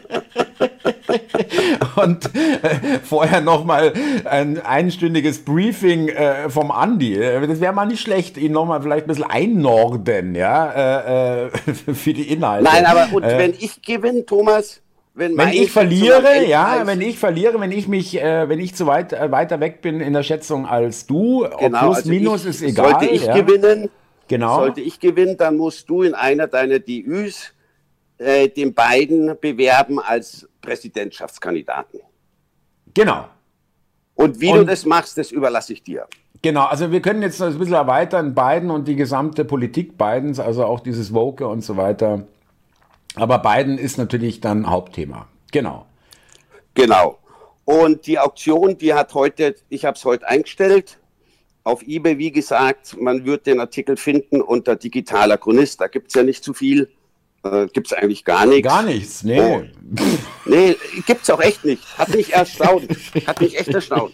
und 1.96 2.26
äh, 2.36 3.00
vorher 3.04 3.42
nochmal 3.42 3.94
ein 4.26 4.60
einstündiges 4.60 5.44
Briefing 5.44 6.10
äh, 6.10 6.50
vom 6.50 6.72
Andi. 6.72 7.18
Das 7.18 7.62
wäre 7.62 7.74
mal 7.74 7.86
nicht 7.86 8.02
schlecht, 8.02 8.38
ihn 8.38 8.52
nochmal 8.52 8.82
vielleicht 8.82 9.06
ein 9.06 9.08
bisschen 9.08 9.30
einnorden, 9.30 10.36
ja, 10.36 10.72
äh, 10.72 11.48
äh 11.48 11.50
für 11.94 12.14
die 12.14 12.32
Inhalte. 12.32 12.64
Nein, 12.64 12.86
aber 12.86 13.08
und 13.12 13.24
äh, 13.24 13.38
wenn 13.38 13.54
ich 13.54 13.82
gewinne, 13.82 14.26
Thomas, 14.26 14.82
wenn, 15.20 15.38
wenn 15.38 15.50
ich 15.50 15.72
verliere, 15.72 16.46
ja, 16.46 16.84
wenn 16.86 17.02
ich 17.02 17.20
verliere, 17.20 17.60
wenn 17.60 17.72
ich 17.72 17.88
mich, 17.88 18.20
äh, 18.22 18.48
wenn 18.48 18.60
ich 18.60 18.76
zu 18.76 18.88
weit 18.88 19.12
äh, 19.12 19.32
weiter 19.32 19.60
weg 19.60 19.82
bin 19.82 20.00
in 20.00 20.14
der 20.14 20.24
Schätzung 20.24 20.66
als 20.66 21.08
du, 21.08 21.46
genau, 21.60 21.80
plus 21.80 21.98
also 21.98 22.10
minus 22.10 22.44
ich, 22.44 22.50
ist 22.50 22.62
egal. 22.62 22.92
Sollte 22.92 23.06
ich 23.08 23.26
ja. 23.26 23.36
gewinnen, 23.36 23.90
genau. 24.28 24.60
sollte 24.60 24.82
ich 24.82 25.00
gewinnen, 25.00 25.36
dann 25.38 25.58
musst 25.58 25.90
du 25.90 26.04
in 26.04 26.14
einer 26.14 26.48
deiner 26.48 26.80
DÜs 26.80 27.54
äh, 28.18 28.50
den 28.50 28.74
beiden 28.74 29.36
bewerben 29.40 30.00
als 30.00 30.48
Präsidentschaftskandidaten. 30.62 32.02
Genau. 32.94 33.26
Und 34.16 34.42
wie 34.42 34.52
und, 34.52 34.58
du 34.60 34.66
das 34.66 34.86
machst, 34.86 35.18
das 35.18 35.32
überlasse 35.32 35.74
ich 35.74 35.84
dir. 35.84 36.08
Genau, 36.42 36.66
also 36.66 36.92
wir 36.92 37.02
können 37.02 37.22
jetzt 37.22 37.42
ein 37.42 37.58
bisschen 37.58 37.74
erweitern, 37.74 38.34
Biden 38.34 38.70
und 38.70 38.88
die 38.88 38.96
gesamte 38.96 39.46
Politik 39.46 39.98
Bidens, 39.98 40.40
also 40.40 40.66
auch 40.66 40.80
dieses 40.80 41.14
Woke 41.14 41.48
und 41.48 41.62
so 41.62 41.78
weiter. 41.78 42.28
Aber 43.16 43.40
Biden 43.40 43.78
ist 43.78 43.98
natürlich 43.98 44.40
dann 44.40 44.70
Hauptthema. 44.70 45.28
Genau. 45.52 45.86
Genau. 46.74 47.20
Und 47.66 48.08
die 48.08 48.20
Auktion, 48.20 48.78
die 48.78 48.94
hat 48.94 49.14
heute, 49.14 49.56
ich 49.70 49.86
habe 49.86 49.96
es 49.98 50.06
heute 50.06 50.28
eingestellt, 50.28 50.98
auf 51.64 51.84
eBay, 51.84 52.18
wie 52.18 52.32
gesagt, 52.32 53.00
man 53.00 53.26
wird 53.26 53.46
den 53.46 53.60
Artikel 53.60 53.98
finden 53.98 54.42
unter 54.42 54.76
digitaler 54.76 55.38
Chronist, 55.38 55.82
da 55.82 55.88
gibt 55.88 56.08
es 56.08 56.16
ja 56.16 56.24
nicht 56.24 56.44
zu 56.44 56.54
viel 56.54 56.90
äh, 57.44 57.68
gibt 57.68 57.88
es 57.88 57.94
eigentlich 57.94 58.26
gar 58.26 58.46
nichts. 58.46 58.68
Gar 58.68 58.84
nichts, 58.84 59.24
nee. 59.24 59.40
Oh. 59.40 59.62
Nee, 60.46 60.76
gibt 61.06 61.24
es 61.24 61.30
auch 61.30 61.40
echt 61.40 61.64
nicht. 61.66 61.82
Hat 61.98 62.10
mich 62.10 62.34
erstaunt. 62.34 62.88
Hat 63.26 63.40
mich 63.42 63.58
echt 63.58 63.70
erstaunt. 63.70 64.14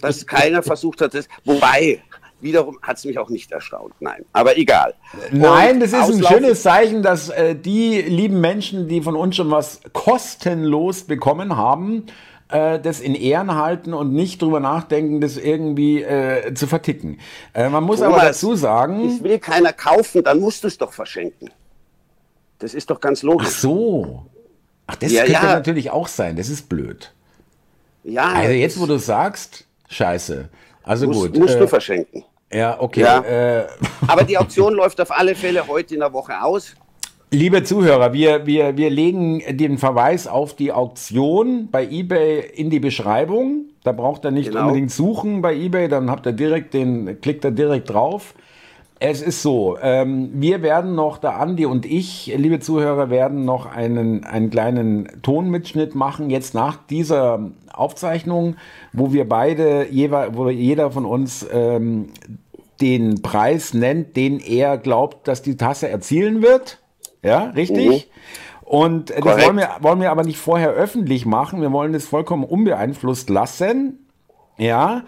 Dass 0.00 0.26
keiner 0.26 0.62
versucht 0.62 1.00
hat, 1.00 1.14
das. 1.14 1.28
Wobei, 1.44 2.02
wiederum 2.40 2.78
hat 2.82 2.98
es 2.98 3.04
mich 3.04 3.18
auch 3.18 3.30
nicht 3.30 3.52
erstaunt. 3.52 3.94
Nein, 4.00 4.24
aber 4.32 4.56
egal. 4.56 4.94
Nein, 5.30 5.80
das 5.80 5.92
ist 5.92 6.10
ein 6.10 6.24
schönes 6.24 6.62
Zeichen, 6.62 7.02
dass 7.02 7.28
äh, 7.30 7.54
die 7.54 8.02
lieben 8.02 8.40
Menschen, 8.40 8.88
die 8.88 9.02
von 9.02 9.16
uns 9.16 9.36
schon 9.36 9.50
was 9.50 9.80
kostenlos 9.92 11.04
bekommen 11.04 11.56
haben, 11.56 12.06
äh, 12.48 12.80
das 12.80 13.00
in 13.00 13.14
Ehren 13.14 13.54
halten 13.54 13.94
und 13.94 14.12
nicht 14.12 14.42
drüber 14.42 14.60
nachdenken, 14.60 15.20
das 15.20 15.36
irgendwie 15.36 16.02
äh, 16.02 16.52
zu 16.54 16.66
verticken. 16.66 17.18
Äh, 17.54 17.68
man 17.68 17.84
muss 17.84 18.00
Thomas, 18.00 18.14
aber 18.14 18.24
dazu 18.26 18.54
sagen. 18.56 19.08
Es 19.08 19.22
will 19.22 19.38
keiner 19.38 19.72
kaufen, 19.72 20.22
dann 20.24 20.40
musst 20.40 20.64
du 20.64 20.68
es 20.68 20.76
doch 20.76 20.92
verschenken. 20.92 21.50
Das 22.62 22.74
ist 22.74 22.88
doch 22.90 23.00
ganz 23.00 23.24
logisch. 23.24 23.48
Ach 23.50 23.58
so. 23.58 24.22
Ach, 24.86 24.94
das 24.94 25.10
ja, 25.10 25.24
könnte 25.24 25.32
ja. 25.32 25.54
natürlich 25.54 25.90
auch 25.90 26.06
sein. 26.06 26.36
Das 26.36 26.48
ist 26.48 26.68
blöd. 26.68 27.12
Ja. 28.04 28.34
Also 28.34 28.52
jetzt, 28.52 28.80
wo 28.80 28.86
du 28.86 28.98
sagst, 28.98 29.66
scheiße. 29.88 30.48
Also 30.84 31.08
musst, 31.08 31.20
gut. 31.32 31.38
Musst 31.38 31.56
äh, 31.56 31.58
du 31.58 31.66
verschenken. 31.66 32.24
Ja, 32.52 32.80
okay. 32.80 33.00
Ja. 33.00 33.18
Äh. 33.20 33.66
Aber 34.06 34.22
die 34.22 34.38
Auktion 34.38 34.74
läuft 34.74 35.00
auf 35.00 35.10
alle 35.10 35.34
Fälle 35.34 35.66
heute 35.66 35.94
in 35.94 36.00
der 36.00 36.12
Woche 36.12 36.40
aus. 36.40 36.76
Liebe 37.32 37.64
Zuhörer, 37.64 38.12
wir, 38.12 38.46
wir, 38.46 38.76
wir 38.76 38.90
legen 38.90 39.42
den 39.56 39.76
Verweis 39.78 40.28
auf 40.28 40.54
die 40.54 40.70
Auktion 40.70 41.68
bei 41.68 41.84
eBay 41.84 42.48
in 42.54 42.70
die 42.70 42.78
Beschreibung. 42.78 43.70
Da 43.82 43.90
braucht 43.90 44.24
ihr 44.24 44.30
nicht 44.30 44.50
genau. 44.50 44.66
unbedingt 44.66 44.92
suchen 44.92 45.42
bei 45.42 45.52
eBay, 45.52 45.88
dann 45.88 46.12
habt 46.12 46.26
ihr 46.26 46.32
direkt 46.32 46.74
den, 46.74 47.20
klickt 47.20 47.44
ihr 47.44 47.50
direkt 47.50 47.90
drauf. 47.90 48.34
Es 49.04 49.20
ist 49.20 49.42
so, 49.42 49.78
ähm, 49.82 50.30
wir 50.34 50.62
werden 50.62 50.94
noch, 50.94 51.18
der 51.18 51.40
Andi 51.40 51.66
und 51.66 51.84
ich, 51.86 52.32
liebe 52.36 52.60
Zuhörer, 52.60 53.10
werden 53.10 53.44
noch 53.44 53.66
einen, 53.66 54.22
einen 54.22 54.48
kleinen 54.48 55.08
Tonmitschnitt 55.22 55.96
machen, 55.96 56.30
jetzt 56.30 56.54
nach 56.54 56.76
dieser 56.88 57.50
Aufzeichnung, 57.72 58.54
wo 58.92 59.12
wir 59.12 59.28
beide, 59.28 59.88
wo 60.34 60.48
jeder 60.50 60.92
von 60.92 61.04
uns 61.04 61.44
ähm, 61.52 62.10
den 62.80 63.22
Preis 63.22 63.74
nennt, 63.74 64.16
den 64.16 64.38
er 64.38 64.78
glaubt, 64.78 65.26
dass 65.26 65.42
die 65.42 65.56
Tasse 65.56 65.88
erzielen 65.88 66.40
wird. 66.40 66.78
Ja, 67.24 67.46
richtig? 67.56 68.06
Mhm. 68.06 68.68
Und 68.68 69.10
äh, 69.10 69.20
das 69.20 69.44
wollen 69.44 69.56
wir, 69.56 69.68
wollen 69.80 70.00
wir 70.00 70.12
aber 70.12 70.22
nicht 70.22 70.38
vorher 70.38 70.70
öffentlich 70.70 71.26
machen. 71.26 71.60
Wir 71.60 71.72
wollen 71.72 71.92
es 71.94 72.06
vollkommen 72.06 72.44
unbeeinflusst 72.44 73.30
lassen. 73.30 74.06
Ja. 74.58 75.02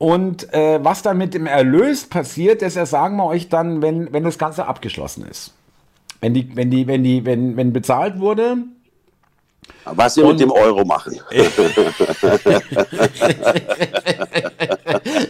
Und 0.00 0.52
äh, 0.54 0.82
was 0.82 1.02
dann 1.02 1.18
mit 1.18 1.34
dem 1.34 1.44
Erlös 1.46 2.06
passiert, 2.06 2.62
das 2.62 2.72
sagen 2.72 3.18
wir 3.18 3.26
euch 3.26 3.50
dann, 3.50 3.82
wenn, 3.82 4.10
wenn 4.14 4.24
das 4.24 4.38
Ganze 4.38 4.66
abgeschlossen 4.66 5.26
ist. 5.30 5.52
Wenn 6.22 6.32
die, 6.32 6.56
wenn 6.56 6.70
die, 6.70 6.86
wenn 6.86 7.04
die, 7.04 7.26
wenn, 7.26 7.58
wenn 7.58 7.74
bezahlt 7.74 8.18
wurde, 8.18 8.56
was 9.84 10.14
Sie 10.14 10.24
mit 10.24 10.40
dem 10.40 10.52
Euro 10.52 10.86
machen. 10.86 11.20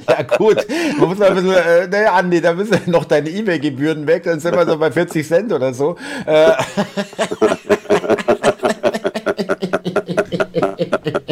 ja 0.08 0.22
gut, 0.36 0.64
man 0.98 1.08
muss 1.08 1.18
mal 1.18 1.30
ein 1.30 1.34
bisschen, 1.34 1.52
äh, 1.52 1.88
naja 1.88 2.12
Andi, 2.14 2.40
da 2.40 2.52
müssen 2.52 2.78
noch 2.86 3.06
deine 3.06 3.28
E-Mail-Gebühren 3.28 4.06
weg, 4.06 4.22
dann 4.22 4.38
sind 4.38 4.54
wir 4.54 4.64
so 4.66 4.78
bei 4.78 4.92
40 4.92 5.26
Cent 5.26 5.52
oder 5.52 5.74
so. 5.74 5.96
Äh. 6.26 6.52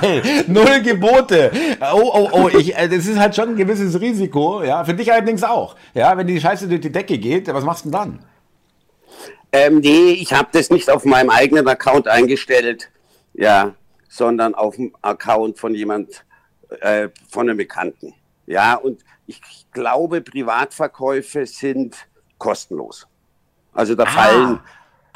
Geil, 0.00 0.44
null 0.46 0.80
Gebote. 0.82 1.50
Oh, 1.92 2.10
oh, 2.12 2.28
oh, 2.32 2.48
ich, 2.48 2.76
äh, 2.76 2.88
das 2.88 3.06
ist 3.06 3.18
halt 3.18 3.34
schon 3.34 3.50
ein 3.50 3.56
gewisses 3.56 4.00
Risiko, 4.00 4.62
ja, 4.62 4.84
für 4.84 4.94
dich 4.94 5.12
allerdings 5.12 5.42
auch. 5.42 5.76
Ja, 5.94 6.16
wenn 6.16 6.26
die 6.26 6.40
Scheiße 6.40 6.68
durch 6.68 6.80
die 6.80 6.92
Decke 6.92 7.18
geht, 7.18 7.52
was 7.52 7.64
machst 7.64 7.84
du 7.84 7.90
denn 7.90 7.98
dann? 7.98 8.24
Ähm, 9.52 9.78
nee, 9.78 10.10
ich 10.10 10.32
habe 10.32 10.48
das 10.52 10.70
nicht 10.70 10.90
auf 10.90 11.04
meinem 11.04 11.30
eigenen 11.30 11.66
Account 11.68 12.08
eingestellt, 12.08 12.90
ja, 13.34 13.74
sondern 14.08 14.54
auf 14.54 14.76
dem 14.76 14.94
Account 15.02 15.58
von 15.58 15.74
jemand, 15.74 16.24
äh, 16.80 17.08
von 17.28 17.48
einem 17.48 17.56
Bekannten. 17.56 18.14
Ja, 18.46 18.74
und 18.74 19.04
ich 19.26 19.40
glaube, 19.72 20.20
Privatverkäufe 20.20 21.46
sind 21.46 21.96
kostenlos. 22.38 23.06
Also 23.72 23.94
da 23.94 24.04
ah. 24.04 24.06
fallen 24.06 24.60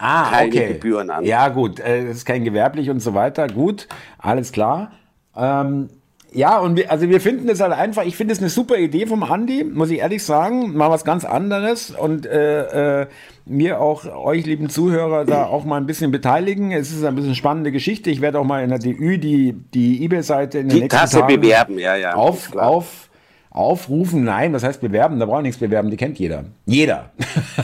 ah, 0.01 0.31
keine 0.31 0.49
okay. 0.49 0.73
Gebühren 0.75 1.11
an. 1.11 1.25
Ja, 1.25 1.49
gut, 1.49 1.81
äh, 1.81 2.09
es 2.09 2.19
ist 2.19 2.27
kein 2.27 2.45
gewerblich 2.45 2.91
und 2.91 3.01
so 3.01 3.15
weiter. 3.15 3.47
Gut, 3.47 3.87
alles 4.19 4.53
klar. 4.53 4.93
Ähm, 5.37 5.89
ja, 6.33 6.59
und 6.59 6.77
wir, 6.77 6.91
also 6.91 7.09
wir 7.09 7.21
finden 7.21 7.49
es 7.49 7.61
halt 7.61 7.73
einfach, 7.73 8.05
ich 8.05 8.17
finde 8.17 8.33
es 8.33 8.39
eine 8.39 8.51
super 8.51 8.77
Idee 8.77 9.07
vom 9.07 9.25
Andi, 9.25 9.65
muss 9.65 9.91
ich 9.91 9.99
ehrlich 9.99 10.23
sagen, 10.23 10.77
mal 10.77 10.89
was 10.91 11.05
ganz 11.05 11.25
anderes 11.25 11.91
und 11.91 12.25
äh, 12.25 13.03
äh, 13.03 13.07
mir 13.47 13.81
auch, 13.81 14.05
euch 14.05 14.47
lieben 14.47 14.69
Zuhörer, 14.69 15.25
da 15.25 15.45
auch 15.47 15.65
mal 15.65 15.77
ein 15.77 15.87
bisschen 15.87 16.13
beteiligen. 16.13 16.71
Es 16.71 16.93
ist 16.93 17.05
ein 17.05 17.17
bisschen 17.17 17.35
spannende 17.35 17.73
Geschichte. 17.73 18.11
Ich 18.11 18.21
werde 18.21 18.39
auch 18.39 18.45
mal 18.45 18.63
in 18.63 18.71
der 18.71 18.79
DÜ 18.79 19.19
die, 19.19 19.55
die 19.75 20.05
Ebay-Seite 20.05 20.59
in 20.59 20.69
den 20.69 20.77
die 20.77 20.83
nächsten 20.83 21.01
Tasse 21.01 21.21
Tagen 21.21 21.41
bewerben, 21.41 21.79
ja, 21.79 21.97
ja. 21.97 22.15
Auf, 22.15 22.55
auf, 22.57 23.11
aufrufen, 23.51 24.23
nein, 24.23 24.53
was 24.53 24.63
heißt 24.63 24.81
bewerben? 24.81 25.19
Da 25.19 25.27
braucht 25.27 25.43
nichts 25.43 25.59
bewerben, 25.59 25.91
die 25.91 25.97
kennt 25.97 26.19
jeder. 26.21 26.45
Jeder. 26.65 27.11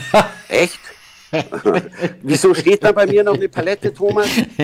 Echt? 0.49 0.79
Wieso 2.21 2.53
steht 2.53 2.83
da 2.83 2.91
bei 2.91 3.05
mir 3.05 3.23
noch 3.23 3.35
eine 3.35 3.49
Palette, 3.49 3.93
Thomas? 3.93 4.27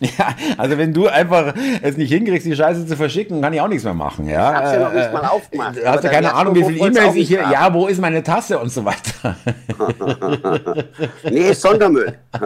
ja, 0.00 0.34
also 0.56 0.78
wenn 0.78 0.92
du 0.92 1.08
einfach 1.08 1.54
es 1.82 1.96
nicht 1.96 2.10
hinkriegst, 2.10 2.46
die 2.46 2.56
Scheiße 2.56 2.86
zu 2.86 2.96
verschicken, 2.96 3.40
kann 3.40 3.52
ich 3.52 3.60
auch 3.60 3.68
nichts 3.68 3.84
mehr 3.84 3.94
machen. 3.94 4.28
Ja? 4.28 4.50
Ich 4.50 4.56
hab's 4.56 4.72
ja 4.72 4.78
noch 4.80 4.92
nicht 4.92 5.12
mal 5.12 5.26
aufgemacht. 5.26 5.76
Du 5.76 5.84
hast 5.86 6.04
ja 6.04 6.10
keine 6.10 6.34
Ahnung, 6.34 6.54
wie 6.54 6.64
viele 6.64 6.86
E-Mails 6.86 7.14
ich 7.14 7.28
hier, 7.28 7.44
ja, 7.50 7.72
wo 7.72 7.86
ist 7.86 8.00
meine 8.00 8.22
Tasse 8.22 8.58
und 8.58 8.70
so 8.70 8.84
weiter. 8.84 9.36
nee, 11.30 11.52
Sondermüll. 11.52 12.18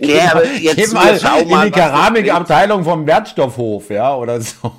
nee, 0.00 0.20
aber 0.20 0.46
jetzt 0.46 0.76
Geh 0.76 0.86
mal, 0.94 1.16
in 1.16 1.48
die 1.48 1.70
Keramikabteilung 1.70 2.84
vom 2.84 3.06
Wertstoffhof, 3.06 3.90
ja, 3.90 4.14
oder 4.16 4.40
so. 4.40 4.72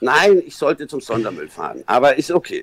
Nein, 0.00 0.42
ich 0.44 0.56
sollte 0.56 0.86
zum 0.86 1.00
Sondermüll 1.00 1.48
fahren, 1.48 1.82
aber 1.86 2.16
ist 2.16 2.32
okay. 2.32 2.62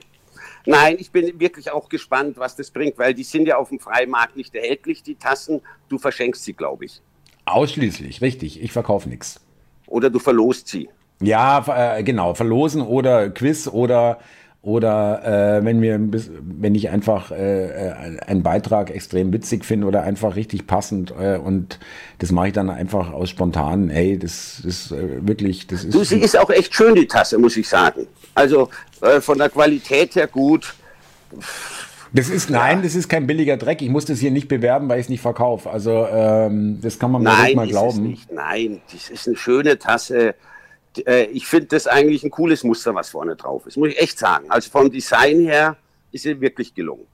Nein, 0.70 0.98
ich 1.00 1.10
bin 1.10 1.40
wirklich 1.40 1.72
auch 1.72 1.90
gespannt, 1.90 2.38
was 2.38 2.56
das 2.56 2.70
bringt, 2.70 3.00
weil 3.00 3.16
die 3.16 3.24
sind 3.24 3.48
ja 3.48 3.58
auf 3.58 3.70
dem 3.70 3.80
Freimarkt 3.80 4.38
nicht 4.38 4.54
erhältlich, 4.54 5.02
die 5.02 5.16
Tassen. 5.16 5.62
Du 5.88 5.98
verschenkst 5.98 6.44
sie, 6.44 6.54
glaube 6.54 6.86
ich. 6.86 7.02
Ausschließlich, 7.46 8.22
richtig. 8.22 8.62
Ich 8.62 8.72
verkaufe 8.72 9.10
nichts. 9.10 9.42
Oder 9.88 10.12
du 10.12 10.20
verlost 10.20 10.68
sie. 10.68 10.88
Ja, 11.22 11.98
äh, 11.98 12.04
genau. 12.04 12.36
Verlosen 12.36 12.84
oder 12.84 13.32
Quiz 13.32 13.68
oder 13.68 14.20
oder 14.62 15.58
äh, 15.60 15.64
wenn 15.64 15.80
mir 15.80 16.00
wenn 16.02 16.76
ich 16.76 16.90
einfach 16.90 17.32
äh, 17.32 17.88
äh, 17.90 18.20
einen 18.28 18.44
Beitrag 18.44 18.90
extrem 18.90 19.32
witzig 19.32 19.64
finde 19.64 19.88
oder 19.88 20.04
einfach 20.04 20.36
richtig 20.36 20.68
passend 20.68 21.14
äh, 21.18 21.38
und 21.38 21.80
das 22.18 22.34
mache 22.34 22.48
ich 22.48 22.54
dann 22.54 22.70
einfach 22.70 23.14
aus 23.14 23.30
spontan 23.30 23.90
hey 23.90 24.20
das 24.20 24.60
ist 24.60 24.92
äh, 24.92 25.26
wirklich 25.26 25.68
das 25.68 25.86
ist 25.86 25.94
du 25.94 26.04
sie 26.04 26.20
ist 26.20 26.38
auch 26.38 26.50
echt 26.50 26.76
schön 26.76 26.96
die 26.96 27.08
Tasse 27.08 27.38
muss 27.38 27.56
ich 27.56 27.70
sagen 27.70 28.08
also 28.36 28.70
äh, 29.02 29.22
von 29.22 29.38
der 29.38 29.50
Qualität 29.50 30.16
her 30.16 30.28
gut 30.28 30.74
das 32.12 32.28
ist 32.28 32.50
nein, 32.50 32.82
das 32.82 32.96
ist 32.96 33.08
kein 33.08 33.28
billiger 33.28 33.56
Dreck. 33.56 33.84
Ich 33.84 33.90
muss 33.90 34.06
das 34.06 34.18
hier 34.18 34.32
nicht 34.32 34.48
bewerben, 34.48 34.90
weil 34.90 35.00
ich 35.00 35.06
es 35.06 35.10
nicht 35.10 35.22
verkaufe. 35.22 35.70
Also 35.70 36.08
ähm, 36.12 36.80
das 36.82 36.98
kann 36.98 37.12
man 37.12 37.22
mir 37.22 37.44
nicht 37.44 37.56
mal 37.56 37.68
glauben. 37.68 38.02
Nicht. 38.02 38.32
Nein, 38.32 38.82
das 38.92 39.12
ist 39.12 39.28
eine 39.28 39.38
schöne 39.38 39.78
Tasse 39.78 40.34
äh, 41.06 41.26
ich 41.26 41.46
finde 41.46 41.68
das 41.68 41.88
eigentlich 41.88 42.24
ein 42.24 42.32
cooles 42.32 42.64
Muster, 42.64 42.94
was 42.96 43.10
vorne 43.10 43.36
drauf 43.36 43.66
ist, 43.68 43.78
muss 43.78 43.90
ich 43.90 44.00
echt 44.00 44.20
sagen. 44.20 44.46
Also 44.50 44.70
vom 44.70 44.92
Design 44.92 45.42
her 45.42 45.78
ist 46.12 46.24
sie 46.24 46.40
wirklich 46.40 46.74
gelungen. 46.74 47.06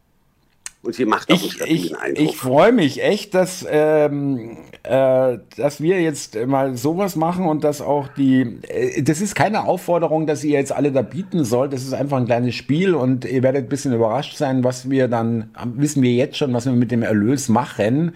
Und 0.85 0.93
sie 0.93 1.05
macht 1.05 1.31
auch 1.31 1.35
ich, 1.35 1.61
einen 1.63 1.71
ich, 1.71 1.97
Eindruck. 1.97 2.25
Ich 2.25 2.37
freue 2.37 2.71
mich 2.71 3.03
echt, 3.03 3.33
dass, 3.33 3.65
ähm, 3.67 4.57
äh, 4.83 5.39
dass 5.57 5.81
wir 5.81 5.99
jetzt 5.99 6.37
mal 6.45 6.77
sowas 6.77 7.15
machen 7.15 7.47
und 7.47 7.63
dass 7.63 7.81
auch 7.81 8.07
die. 8.09 8.59
Äh, 8.67 9.01
das 9.01 9.19
ist 9.19 9.33
keine 9.33 9.63
Aufforderung, 9.63 10.27
dass 10.27 10.43
ihr 10.43 10.59
jetzt 10.59 10.71
alle 10.71 10.91
da 10.91 11.01
bieten 11.01 11.43
sollt. 11.43 11.73
Das 11.73 11.81
ist 11.81 11.93
einfach 11.93 12.17
ein 12.17 12.27
kleines 12.27 12.53
Spiel 12.53 12.93
und 12.93 13.25
ihr 13.25 13.41
werdet 13.41 13.65
ein 13.65 13.69
bisschen 13.69 13.93
überrascht 13.93 14.37
sein, 14.37 14.63
was 14.63 14.87
wir 14.87 15.07
dann. 15.07 15.49
Wissen 15.73 16.03
wir 16.03 16.11
jetzt 16.11 16.37
schon, 16.37 16.53
was 16.53 16.65
wir 16.65 16.73
mit 16.73 16.91
dem 16.91 17.01
Erlös 17.01 17.49
machen. 17.49 18.15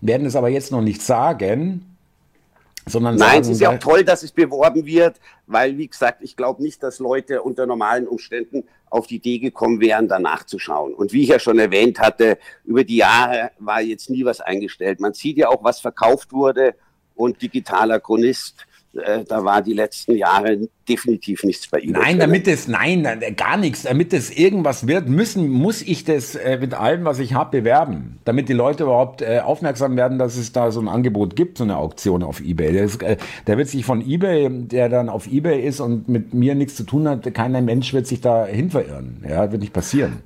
Werden 0.00 0.26
es 0.26 0.34
aber 0.34 0.48
jetzt 0.48 0.72
noch 0.72 0.82
nicht 0.82 1.02
sagen. 1.02 1.97
Sondern 2.88 3.16
Nein, 3.16 3.42
es 3.42 3.48
ist 3.48 3.60
ja 3.60 3.70
auch 3.70 3.78
toll, 3.78 4.04
dass 4.04 4.22
es 4.22 4.32
beworben 4.32 4.84
wird, 4.86 5.20
weil, 5.46 5.76
wie 5.78 5.88
gesagt, 5.88 6.22
ich 6.22 6.36
glaube 6.36 6.62
nicht, 6.62 6.82
dass 6.82 6.98
Leute 6.98 7.42
unter 7.42 7.66
normalen 7.66 8.06
Umständen 8.06 8.64
auf 8.90 9.06
die 9.06 9.16
Idee 9.16 9.38
gekommen 9.38 9.80
wären, 9.80 10.08
danach 10.08 10.44
zu 10.44 10.58
schauen. 10.58 10.94
Und 10.94 11.12
wie 11.12 11.22
ich 11.22 11.28
ja 11.28 11.38
schon 11.38 11.58
erwähnt 11.58 11.98
hatte, 11.98 12.38
über 12.64 12.84
die 12.84 12.96
Jahre 12.96 13.50
war 13.58 13.80
jetzt 13.80 14.10
nie 14.10 14.24
was 14.24 14.40
eingestellt. 14.40 15.00
Man 15.00 15.12
sieht 15.12 15.36
ja 15.36 15.48
auch, 15.48 15.62
was 15.62 15.80
verkauft 15.80 16.32
wurde 16.32 16.74
und 17.14 17.42
digitaler 17.42 18.00
Chronist 18.00 18.66
äh, 18.98 19.24
da 19.24 19.44
war 19.44 19.62
die 19.62 19.72
letzten 19.72 20.16
Jahre 20.16 20.58
definitiv 20.88 21.44
nichts 21.44 21.66
bei 21.66 21.80
Ihnen. 21.80 21.92
Nein, 21.92 22.18
damit 22.18 22.48
es, 22.48 22.68
nein, 22.68 23.06
gar 23.36 23.56
nichts. 23.56 23.82
Damit 23.82 24.12
es 24.12 24.30
irgendwas 24.30 24.86
wird, 24.86 25.08
müssen, 25.08 25.48
muss 25.48 25.82
ich 25.82 26.04
das 26.04 26.34
äh, 26.34 26.58
mit 26.58 26.74
allem, 26.74 27.04
was 27.04 27.18
ich 27.18 27.34
habe, 27.34 27.58
bewerben. 27.58 28.18
Damit 28.24 28.48
die 28.48 28.54
Leute 28.54 28.84
überhaupt 28.84 29.22
äh, 29.22 29.40
aufmerksam 29.40 29.96
werden, 29.96 30.18
dass 30.18 30.36
es 30.36 30.52
da 30.52 30.70
so 30.70 30.80
ein 30.80 30.88
Angebot 30.88 31.36
gibt, 31.36 31.58
so 31.58 31.64
eine 31.64 31.76
Auktion 31.76 32.22
auf 32.22 32.40
Ebay. 32.40 32.72
Das, 32.72 32.96
äh, 32.96 33.16
der 33.46 33.58
wird 33.58 33.68
sich 33.68 33.84
von 33.84 34.06
Ebay, 34.06 34.48
der 34.50 34.88
dann 34.88 35.08
auf 35.08 35.26
Ebay 35.26 35.60
ist 35.60 35.80
und 35.80 36.08
mit 36.08 36.34
mir 36.34 36.54
nichts 36.54 36.76
zu 36.76 36.84
tun 36.84 37.08
hat, 37.08 37.32
keiner 37.34 37.60
Mensch 37.60 37.92
wird 37.92 38.06
sich 38.06 38.20
da 38.20 38.46
hin 38.46 38.70
verirren. 38.70 39.24
Ja, 39.28 39.50
wird 39.50 39.60
nicht 39.60 39.72
passieren. 39.72 40.22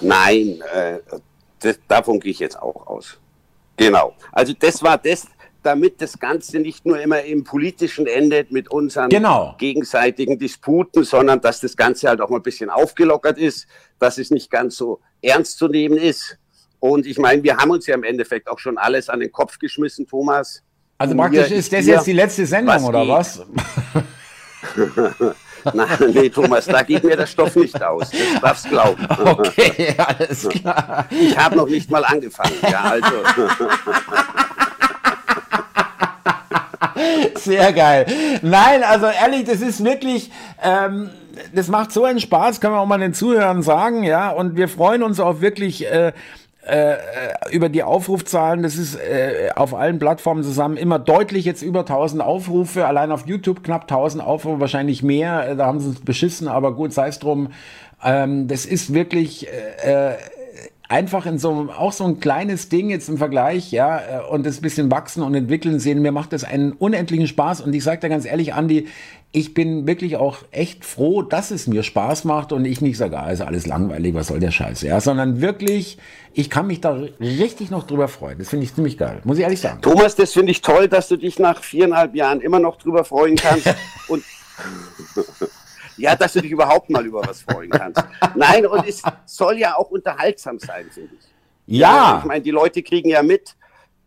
Nein, 0.00 0.60
äh, 0.74 0.98
das, 1.60 1.78
davon 1.88 2.20
gehe 2.20 2.32
ich 2.32 2.38
jetzt 2.38 2.60
auch 2.60 2.86
aus. 2.86 3.18
Genau. 3.76 4.14
Also 4.32 4.52
das 4.58 4.82
war 4.82 4.98
das, 4.98 5.26
damit 5.62 6.00
das 6.02 6.18
Ganze 6.18 6.58
nicht 6.58 6.84
nur 6.86 7.00
immer 7.00 7.22
im 7.22 7.44
Politischen 7.44 8.06
endet 8.06 8.50
mit 8.50 8.70
unseren 8.70 9.08
genau. 9.08 9.54
gegenseitigen 9.58 10.38
Disputen, 10.38 11.04
sondern 11.04 11.40
dass 11.40 11.60
das 11.60 11.76
Ganze 11.76 12.08
halt 12.08 12.20
auch 12.20 12.30
mal 12.30 12.38
ein 12.38 12.42
bisschen 12.42 12.70
aufgelockert 12.70 13.38
ist, 13.38 13.66
dass 13.98 14.18
es 14.18 14.30
nicht 14.30 14.50
ganz 14.50 14.76
so 14.76 15.00
ernst 15.20 15.58
zu 15.58 15.68
nehmen 15.68 15.96
ist. 15.96 16.38
Und 16.80 17.06
ich 17.06 17.18
meine, 17.18 17.42
wir 17.44 17.56
haben 17.56 17.70
uns 17.70 17.86
ja 17.86 17.94
im 17.94 18.02
Endeffekt 18.02 18.48
auch 18.48 18.58
schon 18.58 18.76
alles 18.76 19.08
an 19.08 19.20
den 19.20 19.30
Kopf 19.30 19.58
geschmissen, 19.58 20.06
Thomas. 20.06 20.62
Also 20.98 21.14
praktisch 21.14 21.50
ist 21.50 21.72
das 21.72 21.86
jetzt 21.86 22.06
die 22.06 22.12
letzte 22.12 22.44
Sendung, 22.44 22.74
was 22.74 22.84
oder 22.84 23.08
was? 23.08 23.42
Nein, 25.74 26.10
nee, 26.12 26.28
Thomas, 26.28 26.66
da 26.66 26.82
geht 26.82 27.04
mir 27.04 27.16
der 27.16 27.26
Stoff 27.26 27.54
nicht 27.56 27.80
aus. 27.82 28.10
Das 28.10 28.40
darfst 28.40 28.68
glauben. 28.68 29.06
Okay, 29.22 29.94
alles 29.96 30.48
klar. 30.48 31.06
Ich 31.10 31.36
habe 31.38 31.56
noch 31.56 31.68
nicht 31.68 31.90
mal 31.90 32.04
angefangen. 32.04 32.54
Ja, 32.68 32.82
also. 32.82 33.06
Sehr 37.34 37.72
geil. 37.72 38.06
Nein, 38.42 38.82
also 38.82 39.06
ehrlich, 39.06 39.44
das 39.44 39.60
ist 39.60 39.84
wirklich, 39.84 40.30
ähm, 40.62 41.10
das 41.54 41.68
macht 41.68 41.92
so 41.92 42.04
einen 42.04 42.20
Spaß, 42.20 42.60
können 42.60 42.74
wir 42.74 42.80
auch 42.80 42.86
mal 42.86 42.98
den 42.98 43.14
Zuhörern 43.14 43.62
sagen, 43.62 44.04
ja. 44.04 44.30
Und 44.30 44.56
wir 44.56 44.68
freuen 44.68 45.02
uns 45.02 45.20
auch 45.20 45.40
wirklich. 45.40 45.90
Äh, 45.90 46.12
äh, 46.64 46.96
über 47.50 47.68
die 47.68 47.82
Aufrufzahlen, 47.82 48.62
das 48.62 48.76
ist 48.76 48.94
äh, 48.94 49.50
auf 49.56 49.74
allen 49.74 49.98
Plattformen 49.98 50.44
zusammen 50.44 50.76
immer 50.76 51.00
deutlich 51.00 51.44
jetzt 51.44 51.62
über 51.62 51.80
1000 51.80 52.22
Aufrufe, 52.22 52.86
allein 52.86 53.10
auf 53.10 53.26
YouTube 53.26 53.64
knapp 53.64 53.82
1000 53.82 54.22
Aufrufe, 54.22 54.60
wahrscheinlich 54.60 55.02
mehr, 55.02 55.48
äh, 55.48 55.56
da 55.56 55.66
haben 55.66 55.80
sie 55.80 55.90
es 55.90 56.00
beschissen, 56.00 56.46
aber 56.46 56.72
gut, 56.74 56.92
sei 56.92 57.08
es 57.08 57.18
drum. 57.18 57.48
Ähm, 58.04 58.46
das 58.46 58.64
ist 58.64 58.94
wirklich 58.94 59.48
äh, 59.48 60.14
einfach 60.92 61.24
in 61.24 61.38
so 61.38 61.70
auch 61.76 61.92
so 61.92 62.04
ein 62.04 62.20
kleines 62.20 62.68
Ding 62.68 62.90
jetzt 62.90 63.08
im 63.08 63.16
Vergleich, 63.16 63.72
ja, 63.72 63.98
äh, 63.98 64.30
und 64.30 64.44
das 64.44 64.60
bisschen 64.60 64.90
wachsen 64.90 65.22
und 65.22 65.34
entwickeln 65.34 65.80
sehen. 65.80 66.02
Mir 66.02 66.12
macht 66.12 66.34
das 66.34 66.44
einen 66.44 66.72
unendlichen 66.72 67.26
Spaß 67.26 67.62
und 67.62 67.74
ich 67.74 67.82
sage 67.82 68.00
dir 68.00 68.10
ganz 68.10 68.26
ehrlich, 68.26 68.52
Andi, 68.52 68.88
ich 69.32 69.54
bin 69.54 69.86
wirklich 69.86 70.18
auch 70.18 70.36
echt 70.50 70.84
froh, 70.84 71.22
dass 71.22 71.50
es 71.50 71.66
mir 71.66 71.82
Spaß 71.82 72.24
macht 72.24 72.52
und 72.52 72.66
ich 72.66 72.82
nicht 72.82 72.98
sage, 72.98 73.18
ah, 73.18 73.30
ist 73.30 73.40
alles 73.40 73.66
langweilig, 73.66 74.12
was 74.12 74.26
soll 74.26 74.38
der 74.38 74.50
Scheiß, 74.50 74.82
ja, 74.82 75.00
sondern 75.00 75.40
wirklich, 75.40 75.96
ich 76.34 76.50
kann 76.50 76.66
mich 76.66 76.82
da 76.82 77.00
richtig 77.18 77.70
noch 77.70 77.86
drüber 77.86 78.08
freuen. 78.08 78.38
Das 78.38 78.50
finde 78.50 78.66
ich 78.66 78.74
ziemlich 78.74 78.98
geil, 78.98 79.22
muss 79.24 79.38
ich 79.38 79.44
ehrlich 79.44 79.60
sagen. 79.60 79.80
Thomas, 79.80 80.14
das 80.14 80.34
finde 80.34 80.52
ich 80.52 80.60
toll, 80.60 80.88
dass 80.88 81.08
du 81.08 81.16
dich 81.16 81.38
nach 81.38 81.62
viereinhalb 81.62 82.14
Jahren 82.14 82.42
immer 82.42 82.58
noch 82.58 82.76
drüber 82.76 83.04
freuen 83.04 83.36
kannst 83.36 83.74
und 84.08 84.22
ja, 85.96 86.16
dass 86.16 86.32
du 86.32 86.40
dich 86.40 86.50
überhaupt 86.50 86.90
mal 86.90 87.04
über 87.04 87.26
was 87.26 87.42
freuen 87.42 87.70
kannst. 87.70 88.02
Nein, 88.34 88.66
und 88.66 88.86
es 88.86 89.02
soll 89.26 89.58
ja 89.58 89.76
auch 89.76 89.90
unterhaltsam 89.90 90.58
sein, 90.58 90.86
finde 90.90 91.14
ich. 91.18 91.26
Ja. 91.78 91.88
ja 91.88 92.18
ich 92.20 92.24
meine, 92.24 92.42
die 92.42 92.50
Leute 92.50 92.82
kriegen 92.82 93.10
ja 93.10 93.22
mit, 93.22 93.54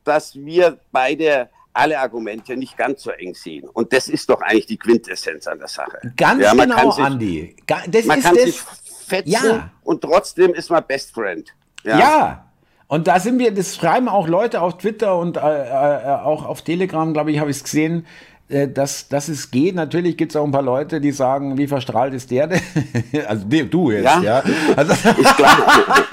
dass 0.03 0.35
wir 0.35 0.79
beide 0.91 1.49
alle 1.73 1.99
Argumente 1.99 2.55
nicht 2.55 2.77
ganz 2.77 3.03
so 3.03 3.11
eng 3.11 3.33
sehen. 3.33 3.67
Und 3.67 3.91
das 3.91 4.07
ist 4.07 4.29
doch 4.29 4.41
eigentlich 4.41 4.67
die 4.67 4.77
Quintessenz 4.77 5.45
an 5.47 5.59
der 5.59 5.67
Sache. 5.67 5.99
Ganz 6.15 6.41
ja, 6.41 6.53
genau, 6.53 6.91
sich, 6.91 7.03
Andi. 7.03 7.55
Das 7.87 8.05
man 8.05 8.21
kann 8.21 8.35
das, 8.35 8.45
sich 8.45 8.61
fetzen 9.05 9.31
ja. 9.31 9.71
und 9.83 10.01
trotzdem 10.01 10.53
ist 10.53 10.69
man 10.69 10.83
Best 10.87 11.13
Friend. 11.13 11.53
Ja. 11.83 11.99
ja. 11.99 12.45
Und 12.87 13.07
da 13.07 13.19
sind 13.19 13.39
wir, 13.39 13.53
das 13.53 13.75
schreiben 13.75 14.07
auch 14.07 14.27
Leute 14.27 14.61
auf 14.61 14.77
Twitter 14.77 15.17
und 15.17 15.37
äh, 15.37 15.39
äh, 15.39 16.21
auch 16.23 16.45
auf 16.45 16.61
Telegram, 16.61 17.11
glaube 17.13 17.31
ich, 17.31 17.39
habe 17.39 17.49
ich 17.49 17.57
es 17.57 17.63
gesehen, 17.63 18.01
äh, 18.01 18.34
dass, 18.47 19.07
dass 19.07 19.27
es 19.27 19.49
geht. 19.49 19.75
Natürlich 19.75 20.17
gibt 20.17 20.31
es 20.31 20.35
auch 20.35 20.45
ein 20.45 20.51
paar 20.51 20.61
Leute, 20.61 21.01
die 21.01 21.11
sagen, 21.11 21.57
wie 21.57 21.67
verstrahlt 21.67 22.13
ist 22.13 22.29
der 22.29 22.47
denn? 22.47 22.61
also 23.27 23.45
du 23.45 23.91
jetzt, 23.91 24.03
ja. 24.03 24.21
ja. 24.21 24.43
Also 24.75 24.91
ist 25.21 25.35
klar. 25.35 26.05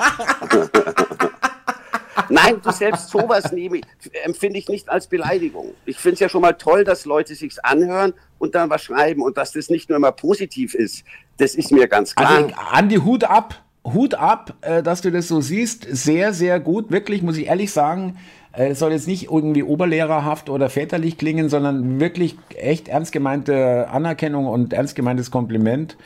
Nein, 2.28 2.60
du 2.62 2.70
selbst 2.70 3.10
sowas 3.10 3.52
nehme 3.52 3.78
ich, 3.78 3.84
empfinde 4.24 4.58
ich 4.58 4.68
nicht 4.68 4.88
als 4.88 5.06
Beleidigung. 5.06 5.74
Ich 5.84 5.98
finde 5.98 6.14
es 6.14 6.20
ja 6.20 6.28
schon 6.30 6.40
mal 6.40 6.54
toll, 6.54 6.84
dass 6.84 7.04
Leute 7.04 7.34
sich's 7.34 7.58
anhören 7.58 8.14
und 8.38 8.54
dann 8.54 8.70
was 8.70 8.82
schreiben 8.82 9.22
und 9.22 9.36
dass 9.36 9.52
das 9.52 9.68
nicht 9.68 9.90
nur 9.90 9.96
immer 9.96 10.12
positiv 10.12 10.74
ist. 10.74 11.04
Das 11.36 11.54
ist 11.54 11.70
mir 11.70 11.88
ganz 11.88 12.14
klar. 12.14 12.30
Also, 12.30 12.54
Andi, 12.70 12.96
Hut 12.96 13.24
ab. 13.24 13.62
Hut 13.84 14.14
ab, 14.14 14.54
äh, 14.60 14.82
dass 14.82 15.00
du 15.00 15.10
das 15.10 15.28
so 15.28 15.40
siehst. 15.40 15.86
Sehr, 15.90 16.32
sehr 16.32 16.60
gut. 16.60 16.90
Wirklich, 16.90 17.22
muss 17.22 17.36
ich 17.36 17.46
ehrlich 17.46 17.72
sagen. 17.72 18.16
Äh, 18.52 18.70
es 18.70 18.78
soll 18.78 18.92
jetzt 18.92 19.08
nicht 19.08 19.30
irgendwie 19.30 19.62
oberlehrerhaft 19.62 20.50
oder 20.50 20.70
väterlich 20.70 21.18
klingen, 21.18 21.48
sondern 21.48 22.00
wirklich 22.00 22.36
echt 22.56 22.88
ernst 22.88 23.12
gemeinte 23.12 23.88
Anerkennung 23.88 24.46
und 24.46 24.72
ernst 24.72 24.94
gemeintes 24.94 25.30
Kompliment. 25.30 25.96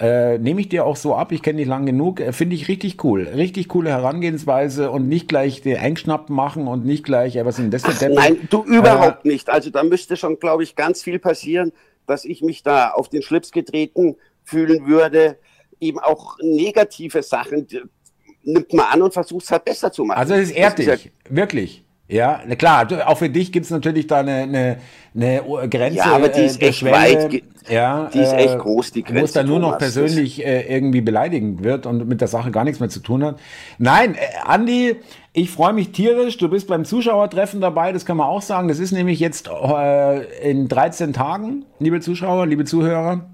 Äh, 0.00 0.38
Nehme 0.38 0.60
ich 0.60 0.68
dir 0.68 0.84
auch 0.84 0.96
so 0.96 1.14
ab, 1.14 1.30
ich 1.30 1.42
kenne 1.42 1.58
dich 1.58 1.68
lang 1.68 1.86
genug, 1.86 2.20
äh, 2.20 2.32
finde 2.32 2.56
ich 2.56 2.68
richtig 2.68 3.02
cool. 3.04 3.22
Richtig 3.22 3.68
coole 3.68 3.90
Herangehensweise 3.90 4.90
und 4.90 5.08
nicht 5.08 5.28
gleich 5.28 5.62
den 5.62 5.76
Einschnappen 5.76 6.34
machen 6.34 6.66
und 6.66 6.84
nicht 6.84 7.04
gleich, 7.04 7.34
ja, 7.34 7.44
was 7.44 7.58
ist 7.58 7.64
denn 7.64 7.70
das 7.70 7.84
Ach, 7.84 8.08
Nein, 8.10 8.48
du 8.50 8.64
überhaupt 8.64 9.24
äh, 9.24 9.28
nicht. 9.28 9.50
Also 9.50 9.70
da 9.70 9.84
müsste 9.84 10.16
schon, 10.16 10.38
glaube 10.40 10.64
ich, 10.64 10.74
ganz 10.74 11.02
viel 11.02 11.20
passieren, 11.20 11.72
dass 12.06 12.24
ich 12.24 12.42
mich 12.42 12.62
da 12.64 12.90
auf 12.90 13.08
den 13.08 13.22
Schlips 13.22 13.52
getreten 13.52 14.16
fühlen 14.42 14.86
würde. 14.86 15.36
Eben 15.80 15.98
auch 15.98 16.36
negative 16.40 17.22
Sachen 17.22 17.66
nimmt 18.42 18.72
man 18.72 18.86
an 18.86 19.02
und 19.02 19.12
versucht 19.12 19.44
es 19.44 19.50
halt 19.50 19.64
besser 19.64 19.90
zu 19.90 20.04
machen. 20.04 20.18
Also 20.18 20.34
es 20.34 20.50
ist 20.50 20.56
ehrlich, 20.56 20.86
ja, 20.86 20.96
wirklich. 21.28 21.84
Ja, 22.06 22.42
na 22.46 22.54
klar, 22.54 22.86
auch 23.08 23.16
für 23.16 23.30
dich 23.30 23.50
gibt 23.50 23.64
es 23.64 23.70
natürlich 23.70 24.06
da 24.06 24.20
eine, 24.20 24.42
eine, 24.42 24.78
eine 25.14 25.68
Grenze. 25.70 25.96
Ja, 25.96 26.14
aber 26.14 26.28
die 26.28 26.42
ist 26.42 26.60
äh, 26.60 26.66
echt 26.66 26.80
Schwelle. 26.80 26.96
weit. 26.96 27.42
Ja, 27.70 28.10
die 28.12 28.18
ist 28.18 28.34
echt 28.34 28.54
äh, 28.54 28.58
groß, 28.58 28.92
die 28.92 29.02
Grenze. 29.02 29.22
Wo 29.22 29.24
es 29.24 29.32
dann 29.32 29.46
nur 29.46 29.58
noch 29.58 29.78
persönlich 29.78 30.44
äh, 30.44 30.70
irgendwie 30.70 31.00
beleidigend 31.00 31.64
wird 31.64 31.86
und 31.86 32.06
mit 32.06 32.20
der 32.20 32.28
Sache 32.28 32.50
gar 32.50 32.64
nichts 32.64 32.78
mehr 32.78 32.90
zu 32.90 33.00
tun 33.00 33.24
hat. 33.24 33.40
Nein, 33.78 34.16
äh, 34.16 34.18
Andi, 34.44 34.96
ich 35.32 35.50
freue 35.50 35.72
mich 35.72 35.92
tierisch. 35.92 36.36
Du 36.36 36.50
bist 36.50 36.68
beim 36.68 36.84
Zuschauertreffen 36.84 37.62
dabei, 37.62 37.92
das 37.92 38.04
kann 38.04 38.18
man 38.18 38.26
auch 38.26 38.42
sagen. 38.42 38.68
Das 38.68 38.80
ist 38.80 38.92
nämlich 38.92 39.18
jetzt 39.18 39.48
äh, 39.48 40.50
in 40.50 40.68
13 40.68 41.14
Tagen, 41.14 41.64
liebe 41.78 42.00
Zuschauer, 42.00 42.46
liebe 42.46 42.66
Zuhörer. 42.66 43.30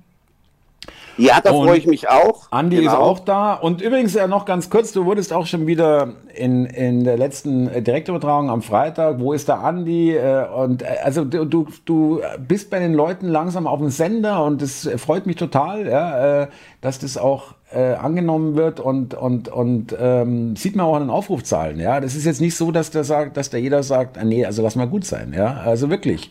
Ja, 1.16 1.40
da 1.40 1.50
freue 1.50 1.76
ich 1.76 1.86
mich 1.86 2.08
auch. 2.08 2.46
Andi 2.50 2.76
genau. 2.76 2.92
ist 2.92 2.98
auch 2.98 3.18
da. 3.18 3.54
Und 3.54 3.82
übrigens 3.82 4.14
ja 4.14 4.26
noch 4.26 4.44
ganz 4.44 4.70
kurz, 4.70 4.92
du 4.92 5.04
wurdest 5.04 5.32
auch 5.32 5.46
schon 5.46 5.66
wieder 5.66 6.14
in, 6.34 6.66
in 6.66 7.04
der 7.04 7.16
letzten 7.16 7.84
Direktübertragung 7.84 8.50
am 8.50 8.62
Freitag. 8.62 9.20
Wo 9.20 9.32
ist 9.32 9.48
der 9.48 9.60
Andi? 9.60 10.14
Äh, 10.14 10.46
und 10.48 10.82
äh, 10.82 10.86
also 11.02 11.24
du, 11.24 11.66
du, 11.84 12.20
bist 12.46 12.70
bei 12.70 12.78
den 12.78 12.94
Leuten 12.94 13.28
langsam 13.28 13.66
auf 13.66 13.78
dem 13.78 13.90
Sender 13.90 14.44
und 14.44 14.62
das 14.62 14.88
freut 14.96 15.26
mich 15.26 15.36
total, 15.36 15.86
ja, 15.86 16.42
äh, 16.42 16.46
dass 16.80 16.98
das 16.98 17.18
auch 17.18 17.54
äh, 17.72 17.94
angenommen 17.94 18.56
wird 18.56 18.80
und, 18.80 19.14
und, 19.14 19.48
und 19.48 19.94
ähm, 19.98 20.56
sieht 20.56 20.74
man 20.76 20.86
auch 20.86 20.96
an 20.96 21.02
den 21.02 21.10
Aufrufzahlen. 21.10 21.78
Ja, 21.78 22.00
das 22.00 22.14
ist 22.14 22.24
jetzt 22.24 22.40
nicht 22.40 22.56
so, 22.56 22.72
dass 22.72 22.90
der 22.90 23.04
sagt, 23.04 23.36
dass 23.36 23.50
der 23.50 23.60
jeder 23.60 23.82
sagt, 23.82 24.18
ah, 24.18 24.24
nee, 24.24 24.44
also 24.44 24.62
lass 24.62 24.76
mal 24.76 24.88
gut 24.88 25.04
sein. 25.04 25.34
Ja, 25.36 25.60
also 25.64 25.90
wirklich. 25.90 26.30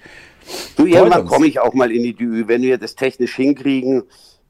Du, 0.75 0.85
irgendwann 0.85 1.25
komme 1.25 1.47
ich 1.47 1.59
auch 1.59 1.73
mal 1.73 1.91
in 1.91 2.03
die 2.03 2.15
Dü, 2.15 2.47
wenn 2.47 2.61
wir 2.61 2.77
das 2.77 2.95
technisch 2.95 3.35
hinkriegen 3.35 4.03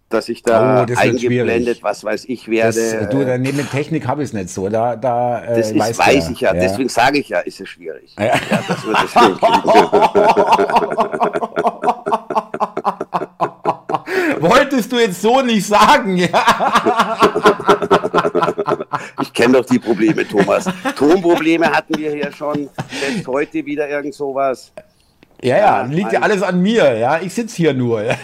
dass 0.09 0.27
ich 0.27 0.41
da 0.41 0.87
oh, 0.89 0.93
eingeblendet, 0.95 1.83
was 1.83 2.03
weiß 2.03 2.25
ich, 2.25 2.49
werde. 2.49 2.97
Das, 2.99 3.09
du, 3.09 3.23
dann 3.25 3.41
mit 3.41 3.71
Technik 3.71 4.07
habe 4.07 4.23
ich 4.23 4.29
es 4.29 4.33
nicht 4.33 4.49
so. 4.49 4.67
Da, 4.67 4.95
da, 4.95 5.43
äh, 5.43 5.57
das 5.57 5.69
ist, 5.71 5.79
weiß 5.79 5.97
ja. 5.97 6.31
ich 6.31 6.41
ja, 6.41 6.53
ja. 6.53 6.59
deswegen 6.59 6.89
sage 6.89 7.19
ich 7.19 7.29
ja, 7.29 7.39
ist 7.39 7.61
es 7.61 7.69
schwierig. 7.69 8.15
Ja. 8.17 8.25
ja 8.25 8.39
das 8.67 8.85
wird 8.85 8.97
es 9.05 9.15
Wolltest 14.41 14.91
du 14.91 14.97
jetzt 14.97 15.21
so 15.21 15.41
nicht 15.41 15.67
sagen, 15.67 16.17
ja? 16.17 16.27
ich 19.21 19.31
kenne 19.33 19.59
doch 19.59 19.65
die 19.65 19.79
Probleme, 19.79 20.27
Thomas. 20.27 20.65
Tonprobleme 20.95 21.69
hatten 21.69 21.97
wir 21.97 22.11
hier 22.11 22.31
schon. 22.31 22.69
Jetzt 22.89 23.27
heute 23.27 23.65
wieder 23.65 23.89
irgend 23.89 24.13
sowas. 24.13 24.71
Ja, 25.41 25.57
ja, 25.57 25.81
liegt 25.83 26.13
ja 26.13 26.21
alles 26.21 26.41
an 26.41 26.61
mir, 26.61 26.97
ja. 26.97 27.19
Ich 27.21 27.33
sitze 27.33 27.57
hier 27.57 27.73
nur. 27.73 28.03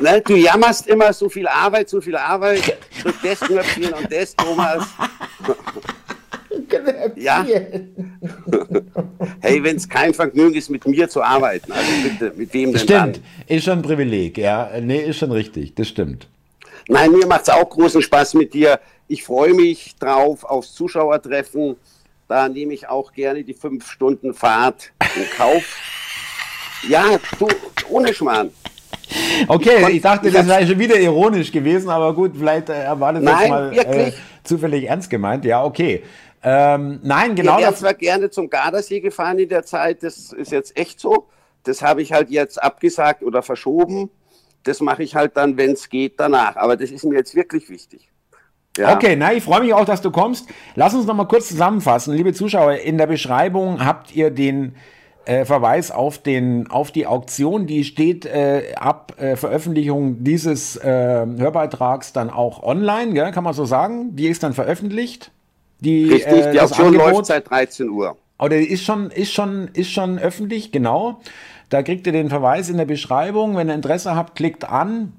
Ne, 0.00 0.20
du 0.22 0.34
jammerst 0.34 0.86
immer 0.88 1.12
so 1.12 1.28
viel 1.28 1.46
Arbeit, 1.46 1.88
so 1.88 2.00
viel 2.00 2.16
Arbeit, 2.16 2.78
drück 3.02 3.14
das 3.22 3.40
Knöpfchen 3.40 3.92
und 3.92 4.12
das, 4.12 4.34
Thomas. 4.34 4.86
ja. 7.16 7.44
hey, 9.40 9.62
wenn 9.62 9.76
es 9.76 9.88
kein 9.88 10.12
Vergnügen 10.12 10.54
ist, 10.54 10.68
mit 10.70 10.86
mir 10.86 11.08
zu 11.08 11.22
arbeiten, 11.22 11.70
also 11.72 11.90
bitte, 12.02 12.32
mit 12.36 12.52
wem 12.52 12.72
denn 12.72 12.80
Stimmt, 12.80 13.16
dann? 13.16 13.22
ist 13.46 13.64
schon 13.64 13.78
ein 13.78 13.82
Privileg, 13.82 14.36
ja. 14.38 14.70
Nee, 14.80 15.00
ist 15.00 15.18
schon 15.18 15.32
richtig, 15.32 15.74
das 15.74 15.88
stimmt. 15.88 16.26
Nein, 16.88 17.12
mir 17.12 17.26
macht 17.26 17.42
es 17.42 17.48
auch 17.48 17.68
großen 17.68 18.02
Spaß 18.02 18.34
mit 18.34 18.52
dir. 18.52 18.80
Ich 19.08 19.22
freue 19.24 19.54
mich 19.54 19.96
drauf 19.96 20.44
aufs 20.44 20.74
Zuschauertreffen. 20.74 21.76
Da 22.28 22.48
nehme 22.48 22.74
ich 22.74 22.88
auch 22.88 23.12
gerne 23.12 23.44
die 23.44 23.54
fünf 23.54 23.90
Stunden 23.90 24.34
Fahrt 24.34 24.92
in 25.16 25.24
Kauf. 25.36 25.62
Ja, 26.88 27.18
du, 27.38 27.48
ohne 27.88 28.12
Schmarrn. 28.12 28.50
Okay, 29.48 29.90
ich, 29.90 30.02
dachte, 30.02 30.30
das 30.30 30.46
sei 30.46 30.66
schon 30.66 30.78
wieder 30.78 30.98
ironisch 30.98 31.50
gewesen, 31.50 31.90
aber 31.90 32.14
gut, 32.14 32.32
vielleicht 32.36 32.70
äh, 32.70 32.86
war 32.98 33.12
das 33.12 33.22
nein, 33.22 33.72
jetzt 33.72 33.88
mal 33.88 33.98
äh, 33.98 34.12
zufällig 34.42 34.84
ernst 34.88 35.10
gemeint. 35.10 35.44
Ja, 35.44 35.64
okay. 35.64 36.02
Ähm, 36.42 37.00
nein, 37.02 37.34
genau. 37.34 37.56
Ich 37.56 37.64
wäre 37.64 37.74
zwar 37.74 37.94
gerne 37.94 38.30
zum 38.30 38.50
Gardasee 38.50 39.00
gefahren 39.00 39.38
in 39.38 39.48
der 39.48 39.64
Zeit, 39.64 40.02
das 40.02 40.32
ist 40.32 40.52
jetzt 40.52 40.76
echt 40.78 41.00
so. 41.00 41.26
Das 41.64 41.82
habe 41.82 42.02
ich 42.02 42.12
halt 42.12 42.30
jetzt 42.30 42.62
abgesagt 42.62 43.22
oder 43.22 43.42
verschoben. 43.42 44.10
Das 44.62 44.80
mache 44.80 45.02
ich 45.02 45.14
halt 45.14 45.36
dann, 45.36 45.56
wenn 45.56 45.72
es 45.72 45.88
geht, 45.88 46.20
danach. 46.20 46.56
Aber 46.56 46.76
das 46.76 46.90
ist 46.90 47.04
mir 47.04 47.16
jetzt 47.16 47.34
wirklich 47.34 47.68
wichtig. 47.70 48.08
Ja. 48.76 48.94
Okay, 48.94 49.14
na, 49.16 49.32
ich 49.32 49.42
freue 49.42 49.60
mich 49.62 49.72
auch, 49.72 49.84
dass 49.84 50.02
du 50.02 50.10
kommst. 50.10 50.48
Lass 50.74 50.94
uns 50.94 51.06
noch 51.06 51.14
mal 51.14 51.26
kurz 51.26 51.48
zusammenfassen. 51.48 52.14
Liebe 52.14 52.32
Zuschauer, 52.32 52.74
in 52.74 52.98
der 52.98 53.06
Beschreibung 53.06 53.84
habt 53.84 54.14
ihr 54.14 54.30
den 54.30 54.74
äh, 55.26 55.44
Verweis 55.44 55.90
auf, 55.90 56.18
den, 56.18 56.70
auf 56.70 56.90
die 56.90 57.06
Auktion, 57.06 57.66
die 57.66 57.84
steht 57.84 58.26
äh, 58.26 58.74
ab 58.76 59.14
äh, 59.18 59.36
Veröffentlichung 59.36 60.22
dieses 60.24 60.76
äh, 60.76 60.84
Hörbeitrags 60.86 62.12
dann 62.12 62.30
auch 62.30 62.62
online, 62.62 63.14
gell? 63.14 63.32
kann 63.32 63.44
man 63.44 63.54
so 63.54 63.64
sagen. 63.64 64.16
Die 64.16 64.28
ist 64.28 64.42
dann 64.42 64.52
veröffentlicht. 64.52 65.30
Die, 65.80 66.04
Richtig, 66.04 66.32
äh, 66.32 66.52
die 66.52 66.60
Auktion 66.60 66.88
Angebot, 66.88 67.12
läuft 67.12 67.26
seit 67.26 67.50
13 67.50 67.88
Uhr. 67.88 68.16
Oder 68.38 68.58
ist 68.58 68.84
schon, 68.84 69.10
ist 69.10 69.32
schon, 69.32 69.68
ist 69.72 69.90
schon 69.90 70.18
öffentlich, 70.18 70.72
genau. 70.72 71.20
Da 71.68 71.82
kriegt 71.82 72.06
ihr 72.06 72.12
den 72.12 72.28
Verweis 72.28 72.68
in 72.68 72.76
der 72.76 72.84
Beschreibung. 72.84 73.56
Wenn 73.56 73.68
ihr 73.68 73.74
Interesse 73.74 74.14
habt, 74.14 74.34
klickt 74.36 74.64
an. 74.68 75.12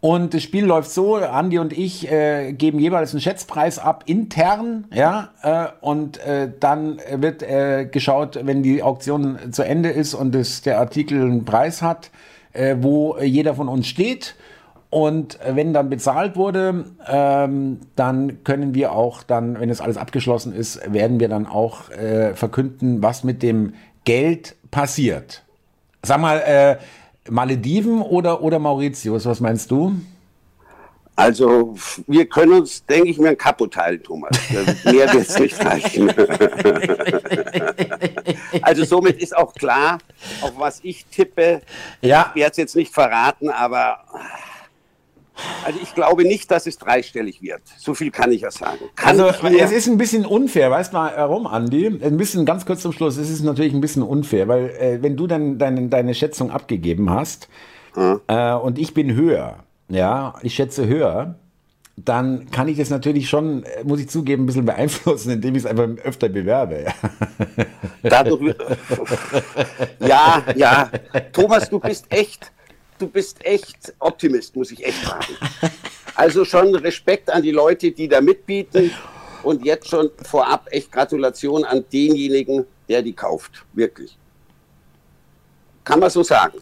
Und 0.00 0.32
das 0.32 0.44
Spiel 0.44 0.64
läuft 0.64 0.92
so, 0.92 1.16
Andi 1.16 1.58
und 1.58 1.76
ich 1.76 2.10
äh, 2.10 2.52
geben 2.52 2.78
jeweils 2.78 3.12
einen 3.12 3.20
Schätzpreis 3.20 3.80
ab 3.80 4.04
intern, 4.06 4.86
ja, 4.94 5.30
äh, 5.42 5.66
und 5.80 6.18
äh, 6.18 6.52
dann 6.60 7.00
wird 7.16 7.42
äh, 7.42 7.84
geschaut, 7.86 8.38
wenn 8.42 8.62
die 8.62 8.82
Auktion 8.82 9.52
zu 9.52 9.64
Ende 9.64 9.88
ist 9.88 10.14
und 10.14 10.36
das, 10.36 10.62
der 10.62 10.78
Artikel 10.78 11.20
einen 11.20 11.44
Preis 11.44 11.82
hat, 11.82 12.10
äh, 12.52 12.76
wo 12.78 13.18
jeder 13.18 13.54
von 13.54 13.66
uns 13.66 13.88
steht. 13.88 14.36
Und 14.90 15.38
wenn 15.46 15.74
dann 15.74 15.90
bezahlt 15.90 16.36
wurde, 16.36 16.86
ähm, 17.06 17.80
dann 17.94 18.42
können 18.44 18.74
wir 18.74 18.92
auch 18.92 19.22
dann, 19.22 19.60
wenn 19.60 19.68
es 19.68 19.82
alles 19.82 19.98
abgeschlossen 19.98 20.54
ist, 20.54 20.80
werden 20.90 21.20
wir 21.20 21.28
dann 21.28 21.46
auch 21.46 21.90
äh, 21.90 22.34
verkünden, 22.34 23.02
was 23.02 23.22
mit 23.22 23.42
dem 23.42 23.74
Geld 24.04 24.56
passiert. 24.70 25.42
Sag 26.02 26.20
mal, 26.20 26.38
äh, 26.38 26.76
Malediven 27.30 28.02
oder, 28.02 28.42
oder 28.42 28.58
Mauritius, 28.58 29.26
was 29.26 29.40
meinst 29.40 29.70
du? 29.70 29.94
Also 31.18 31.74
wir 32.06 32.28
können 32.28 32.52
uns, 32.52 32.86
denke 32.86 33.08
ich 33.08 33.18
mir, 33.18 33.30
ein 33.30 33.36
Kapo 33.36 33.66
teilen, 33.66 34.00
Thomas. 34.04 34.30
Mehr 34.84 35.12
wird 35.12 35.28
es 35.28 35.36
nicht 35.36 35.64
reichen. 35.64 36.08
also 38.62 38.84
somit 38.84 39.20
ist 39.20 39.36
auch 39.36 39.52
klar, 39.52 39.98
auf 40.42 40.52
was 40.56 40.78
ich 40.84 41.06
tippe. 41.06 41.60
Ja. 42.02 42.30
Ich 42.34 42.40
werde 42.40 42.52
es 42.52 42.56
jetzt 42.56 42.76
nicht 42.76 42.94
verraten, 42.94 43.50
aber 43.50 43.98
also 45.64 45.78
ich 45.82 45.94
glaube 45.94 46.24
nicht, 46.24 46.50
dass 46.50 46.66
es 46.66 46.78
dreistellig 46.78 47.42
wird. 47.42 47.62
So 47.78 47.94
viel 47.94 48.10
kann 48.10 48.32
ich 48.32 48.42
ja 48.42 48.50
sagen. 48.50 48.78
Kann 48.96 49.20
also 49.20 49.46
es 49.46 49.72
ist 49.72 49.86
ein 49.86 49.98
bisschen 49.98 50.26
unfair, 50.26 50.70
weißt 50.70 50.92
du 50.92 50.96
warum, 50.96 51.46
Andi? 51.46 51.86
Ein 51.86 52.16
bisschen 52.16 52.44
ganz 52.44 52.66
kurz 52.66 52.82
zum 52.82 52.92
Schluss, 52.92 53.16
es 53.16 53.30
ist 53.30 53.42
natürlich 53.42 53.72
ein 53.72 53.80
bisschen 53.80 54.02
unfair, 54.02 54.48
weil 54.48 54.70
äh, 54.70 54.98
wenn 55.02 55.16
du 55.16 55.26
dann 55.26 55.58
deine, 55.58 55.88
deine 55.88 56.14
Schätzung 56.14 56.50
abgegeben 56.50 57.10
hast 57.10 57.48
hm. 57.94 58.20
äh, 58.26 58.54
und 58.54 58.78
ich 58.78 58.94
bin 58.94 59.14
höher, 59.14 59.56
ja, 59.88 60.34
ich 60.42 60.54
schätze 60.54 60.86
höher, 60.86 61.36
dann 62.04 62.50
kann 62.50 62.68
ich 62.68 62.78
das 62.78 62.90
natürlich 62.90 63.28
schon, 63.28 63.64
äh, 63.64 63.84
muss 63.84 64.00
ich 64.00 64.08
zugeben, 64.08 64.44
ein 64.44 64.46
bisschen 64.46 64.66
beeinflussen, 64.66 65.32
indem 65.32 65.54
ich 65.54 65.64
es 65.64 65.66
einfach 65.66 65.88
öfter 66.04 66.28
bewerbe. 66.28 66.86
Dadurch, 68.02 68.54
ja, 70.00 70.42
ja. 70.54 70.90
Thomas, 71.32 71.68
du 71.68 71.80
bist 71.80 72.06
echt 72.10 72.52
du 72.98 73.06
bist 73.08 73.44
echt 73.44 73.94
Optimist, 73.98 74.54
muss 74.56 74.70
ich 74.70 74.84
echt 74.84 75.04
sagen. 75.04 75.36
Also 76.14 76.44
schon 76.44 76.74
Respekt 76.74 77.30
an 77.30 77.42
die 77.42 77.52
Leute, 77.52 77.92
die 77.92 78.08
da 78.08 78.20
mitbieten 78.20 78.90
und 79.42 79.64
jetzt 79.64 79.88
schon 79.88 80.10
vorab 80.22 80.66
echt 80.70 80.90
Gratulation 80.90 81.64
an 81.64 81.84
denjenigen, 81.92 82.66
der 82.88 83.02
die 83.02 83.12
kauft. 83.12 83.64
Wirklich. 83.72 84.18
Kann 85.84 86.00
man 86.00 86.10
so 86.10 86.22
sagen. 86.22 86.58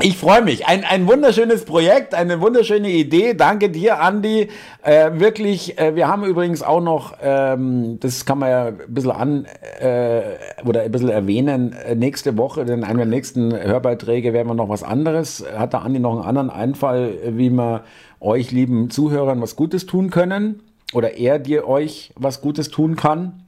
Ich 0.00 0.18
freue 0.18 0.42
mich. 0.42 0.66
Ein, 0.66 0.82
ein 0.82 1.06
wunderschönes 1.06 1.64
Projekt, 1.64 2.14
eine 2.14 2.40
wunderschöne 2.40 2.90
Idee. 2.90 3.34
Danke 3.34 3.70
dir, 3.70 4.00
Andi. 4.00 4.48
Äh, 4.82 5.12
wirklich, 5.20 5.78
äh, 5.78 5.94
wir 5.94 6.08
haben 6.08 6.24
übrigens 6.24 6.64
auch 6.64 6.80
noch, 6.80 7.16
ähm, 7.22 8.00
das 8.00 8.26
kann 8.26 8.40
man 8.40 8.50
ja 8.50 8.66
ein 8.66 8.78
bisschen 8.88 9.12
an 9.12 9.46
äh, 9.78 10.22
oder 10.64 10.82
ein 10.82 10.90
bisschen 10.90 11.10
erwähnen, 11.10 11.74
äh, 11.74 11.94
nächste 11.94 12.36
Woche, 12.36 12.64
denn 12.64 12.82
einer 12.82 12.98
der 12.98 13.06
nächsten 13.06 13.54
Hörbeiträge 13.56 14.32
werden 14.32 14.48
wir 14.48 14.54
noch 14.54 14.68
was 14.68 14.82
anderes. 14.82 15.44
Hat 15.56 15.74
der 15.74 15.82
Andi 15.82 16.00
noch 16.00 16.12
einen 16.12 16.24
anderen 16.24 16.50
Einfall, 16.50 17.14
wie 17.28 17.50
wir 17.50 17.84
euch, 18.18 18.50
lieben 18.50 18.90
Zuhörern, 18.90 19.40
was 19.40 19.54
Gutes 19.54 19.86
tun 19.86 20.10
können? 20.10 20.60
Oder 20.92 21.18
er 21.18 21.38
dir 21.38 21.68
euch 21.68 22.12
was 22.16 22.40
Gutes 22.40 22.68
tun 22.68 22.96
kann? 22.96 23.43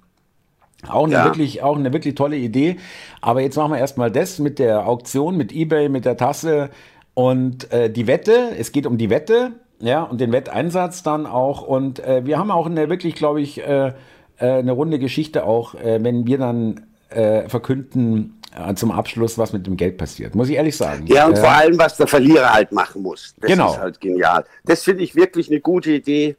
Auch 0.89 1.05
eine, 1.05 1.15
ja. 1.15 1.25
wirklich, 1.25 1.63
auch 1.63 1.77
eine 1.77 1.93
wirklich 1.93 2.15
tolle 2.15 2.37
Idee. 2.37 2.77
Aber 3.21 3.41
jetzt 3.41 3.57
machen 3.57 3.73
wir 3.73 3.79
erstmal 3.79 4.11
das 4.11 4.39
mit 4.39 4.59
der 4.59 4.89
Auktion, 4.89 5.37
mit 5.37 5.53
eBay, 5.53 5.89
mit 5.89 6.05
der 6.05 6.17
Tasse 6.17 6.71
und 7.15 7.73
äh, 7.73 7.91
die 7.91 8.07
Wette. 8.07 8.51
Es 8.59 8.73
geht 8.73 8.87
um 8.87 8.99
die 8.99 9.11
Wette, 9.11 9.53
ja, 9.81 10.03
und 10.03 10.21
den 10.21 10.33
Wetteinsatz 10.33 11.03
dann 11.03 11.27
auch. 11.27 11.63
Und 11.63 11.99
äh, 12.01 12.25
wir 12.25 12.39
haben 12.39 12.51
auch 12.51 12.67
eine 12.67 12.89
wirklich, 12.89 13.15
glaube 13.15 13.41
ich, 13.41 13.63
äh, 13.67 13.89
äh, 13.89 13.93
eine 14.39 14.73
runde 14.73 14.99
Geschichte 14.99 15.45
auch, 15.45 15.75
äh, 15.75 16.03
wenn 16.03 16.27
wir 16.27 16.39
dann 16.39 16.87
äh, 17.11 17.49
verkünden 17.49 18.33
zum 18.75 18.91
Abschluss, 18.91 19.37
was 19.37 19.53
mit 19.53 19.67
dem 19.67 19.77
Geld 19.77 19.99
passiert. 19.99 20.35
Muss 20.35 20.49
ich 20.49 20.55
ehrlich 20.55 20.79
sagen. 20.79 21.07
Ja, 21.09 21.27
und 21.27 21.37
vor 21.37 21.51
allem, 21.51 21.79
was 21.79 21.99
der 21.99 22.07
Verlierer 22.07 22.55
halt 22.55 22.73
machen 22.73 23.03
muss. 23.03 23.35
Das 23.39 23.51
genau. 23.51 23.73
ist 23.73 23.79
halt 23.79 24.01
genial. 24.01 24.47
Das 24.65 24.83
finde 24.83 25.05
ich 25.05 25.15
wirklich 25.15 25.51
eine 25.51 25.61
gute 25.61 25.91
Idee. 25.91 26.37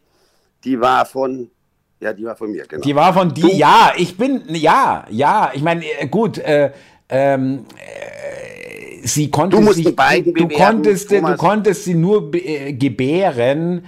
Die 0.64 0.82
war 0.82 1.06
von 1.06 1.52
ja, 2.00 2.14
die 2.14 2.26
war 2.26 2.36
von 2.36 2.52
mir, 2.52 2.66
genau. 2.66 2.84
Die 2.84 2.96
war 2.96 3.14
von 3.14 3.34
dir, 3.34 3.54
ja, 3.54 3.92
ich 3.98 4.18
bin, 4.18 4.44
ja, 4.50 5.06
ja, 5.10 5.52
ich 5.54 5.64
meine, 5.64 5.84
äh, 6.00 6.08
gut, 6.08 6.38
äh, 6.38 6.72
ähm, 7.10 7.66
äh, 7.76 9.08
sie 9.08 9.32
konnte 9.32 9.58
du 9.58 9.74
sich, 9.74 9.84
du, 9.86 10.32
du, 10.34 10.48
konntest, 10.48 11.12
du 11.12 11.36
konntest 11.38 11.86
sie 11.86 11.96
nur 11.96 12.34
äh, 12.36 12.74
gebären, 12.74 13.86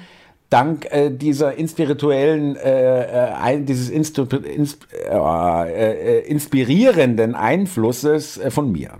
dank 0.49 0.91
äh, 0.91 1.11
dieser 1.11 1.53
inspirituellen, 1.55 2.55
äh, 2.55 3.53
äh, 3.53 3.61
dieses 3.61 3.89
Instu 3.89 4.23
ins, 4.23 4.79
äh, 5.07 6.19
inspirierenden 6.21 7.35
Einflusses 7.35 8.39
von 8.49 8.71
mir. 8.71 8.93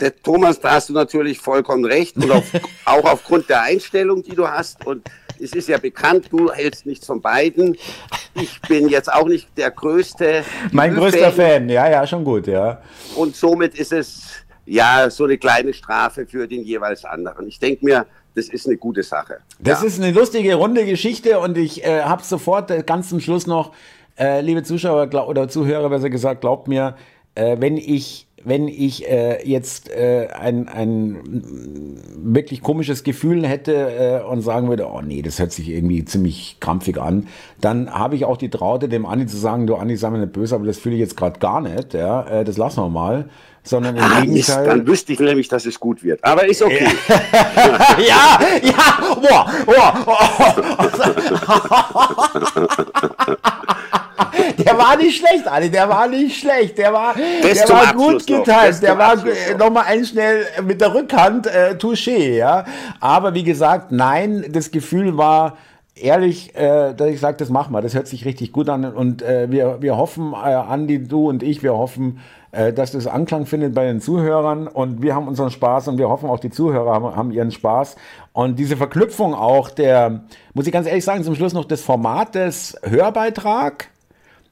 Der 0.00 0.16
Thomas, 0.16 0.60
da 0.60 0.72
hast 0.72 0.88
du 0.88 0.92
natürlich 0.94 1.40
vollkommen 1.40 1.84
recht 1.84 2.16
und 2.16 2.30
auf, 2.30 2.44
auch 2.86 3.04
aufgrund 3.04 3.50
der 3.50 3.62
Einstellung, 3.62 4.22
die 4.22 4.34
du 4.34 4.48
hast 4.48 4.86
und 4.86 5.02
es 5.40 5.52
ist 5.52 5.68
ja 5.68 5.78
bekannt, 5.78 6.26
du 6.30 6.50
hältst 6.50 6.86
nichts 6.86 7.06
von 7.06 7.20
beiden. 7.20 7.76
Ich 8.34 8.60
bin 8.62 8.88
jetzt 8.88 9.12
auch 9.12 9.26
nicht 9.26 9.48
der 9.56 9.70
größte. 9.70 10.44
Mein 10.72 10.94
größter 10.94 11.32
Fan, 11.32 11.68
ja, 11.68 11.90
ja, 11.90 12.06
schon 12.06 12.24
gut, 12.24 12.46
ja. 12.46 12.80
Und 13.16 13.34
somit 13.36 13.78
ist 13.78 13.92
es 13.92 14.22
ja 14.66 15.10
so 15.10 15.24
eine 15.24 15.38
kleine 15.38 15.72
Strafe 15.72 16.26
für 16.26 16.46
den 16.46 16.62
jeweils 16.62 17.04
anderen. 17.04 17.48
Ich 17.48 17.58
denke 17.58 17.84
mir, 17.84 18.06
das 18.34 18.48
ist 18.48 18.66
eine 18.66 18.76
gute 18.76 19.02
Sache. 19.02 19.38
Das 19.58 19.80
ja. 19.80 19.88
ist 19.88 20.00
eine 20.00 20.12
lustige, 20.12 20.54
runde 20.54 20.84
Geschichte 20.84 21.40
und 21.40 21.58
ich 21.58 21.84
äh, 21.84 22.02
habe 22.02 22.22
sofort 22.22 22.70
äh, 22.70 22.82
ganz 22.84 23.08
zum 23.08 23.20
Schluss 23.20 23.46
noch, 23.46 23.72
äh, 24.18 24.40
liebe 24.40 24.62
Zuschauer 24.62 25.12
oder 25.26 25.48
Zuhörer, 25.48 25.88
besser 25.88 26.10
gesagt, 26.10 26.42
glaubt 26.42 26.68
mir, 26.68 26.96
äh, 27.34 27.56
wenn 27.58 27.76
ich 27.76 28.27
wenn 28.44 28.68
ich 28.68 29.08
äh, 29.08 29.46
jetzt 29.48 29.90
äh, 29.90 30.28
ein, 30.28 30.68
ein 30.68 32.00
wirklich 32.16 32.62
komisches 32.62 33.04
Gefühl 33.04 33.46
hätte 33.46 33.72
äh, 33.72 34.28
und 34.28 34.42
sagen 34.42 34.68
würde, 34.68 34.86
oh 34.86 35.00
nee, 35.00 35.22
das 35.22 35.38
hört 35.38 35.52
sich 35.52 35.68
irgendwie 35.68 36.04
ziemlich 36.04 36.58
krampfig 36.60 37.00
an, 37.00 37.28
dann 37.60 37.90
habe 37.90 38.16
ich 38.16 38.24
auch 38.24 38.36
die 38.36 38.50
Traute, 38.50 38.88
dem 38.88 39.06
Andi 39.06 39.26
zu 39.26 39.36
sagen, 39.36 39.66
du 39.66 39.76
Andi, 39.76 39.96
sei 39.96 40.10
mir 40.10 40.18
nicht 40.18 40.32
böse, 40.32 40.54
aber 40.54 40.66
das 40.66 40.78
fühle 40.78 40.94
ich 40.94 41.00
jetzt 41.00 41.16
gerade 41.16 41.38
gar 41.38 41.60
nicht, 41.60 41.94
ja, 41.94 42.40
äh, 42.40 42.44
das 42.44 42.56
lassen 42.56 42.80
wir 42.80 42.88
mal. 42.88 43.28
Sondern 43.64 43.96
im 43.96 44.02
ah, 44.02 44.20
Gegenteil. 44.20 44.34
Mist, 44.34 44.48
dann 44.48 44.86
wüsste 44.86 45.12
ich 45.12 45.20
nämlich, 45.20 45.48
dass 45.48 45.66
es 45.66 45.78
gut 45.78 46.02
wird. 46.02 46.24
Aber 46.24 46.46
ist 46.46 46.62
okay. 46.62 46.86
ja, 47.98 48.38
ja, 48.62 48.98
boah, 49.20 49.52
boah. 49.66 50.56
der 54.58 54.76
war 54.76 54.96
nicht 54.96 55.18
schlecht, 55.18 55.46
Ali, 55.46 55.70
der 55.70 55.88
war 55.88 56.08
nicht 56.08 56.40
schlecht. 56.40 56.78
Der 56.78 56.92
war, 56.92 57.14
der 57.14 57.68
war 57.68 57.94
gut 57.94 58.26
geteilt. 58.26 58.82
Der 58.82 58.98
war 58.98 59.16
nochmal 59.58 59.84
ein 59.86 60.04
schnell 60.04 60.44
mit 60.64 60.80
der 60.80 60.94
Rückhand 60.94 61.46
äh, 61.46 61.74
touché, 61.78 62.36
ja. 62.36 62.64
Aber 63.00 63.34
wie 63.34 63.44
gesagt, 63.44 63.92
nein, 63.92 64.44
das 64.50 64.70
Gefühl 64.70 65.16
war, 65.16 65.56
ehrlich, 65.94 66.54
äh, 66.56 66.94
dass 66.94 67.08
ich 67.08 67.20
sage, 67.20 67.36
das 67.36 67.50
machen 67.50 67.72
wir. 67.72 67.80
Das 67.80 67.94
hört 67.94 68.06
sich 68.06 68.24
richtig 68.24 68.52
gut 68.52 68.68
an. 68.68 68.84
Und 68.84 69.22
äh, 69.22 69.50
wir, 69.50 69.78
wir 69.80 69.96
hoffen, 69.96 70.32
äh, 70.32 70.36
Andi, 70.36 71.06
du 71.06 71.28
und 71.28 71.42
ich, 71.42 71.62
wir 71.62 71.74
hoffen, 71.74 72.20
äh, 72.52 72.72
dass 72.72 72.92
das 72.92 73.06
Anklang 73.06 73.46
findet 73.46 73.74
bei 73.74 73.86
den 73.86 74.00
Zuhörern. 74.00 74.68
Und 74.68 75.02
wir 75.02 75.14
haben 75.14 75.28
unseren 75.28 75.50
Spaß 75.50 75.88
und 75.88 75.98
wir 75.98 76.08
hoffen 76.08 76.28
auch, 76.28 76.40
die 76.40 76.50
Zuhörer 76.50 76.92
haben, 76.92 77.16
haben 77.16 77.30
ihren 77.30 77.50
Spaß. 77.50 77.96
Und 78.32 78.58
diese 78.58 78.76
Verknüpfung 78.76 79.34
auch 79.34 79.70
der, 79.70 80.22
muss 80.54 80.66
ich 80.66 80.72
ganz 80.72 80.86
ehrlich 80.86 81.04
sagen, 81.04 81.24
zum 81.24 81.34
Schluss 81.34 81.52
noch 81.52 81.64
des 81.64 81.82
Formates 81.82 82.76
Hörbeitrag 82.82 83.88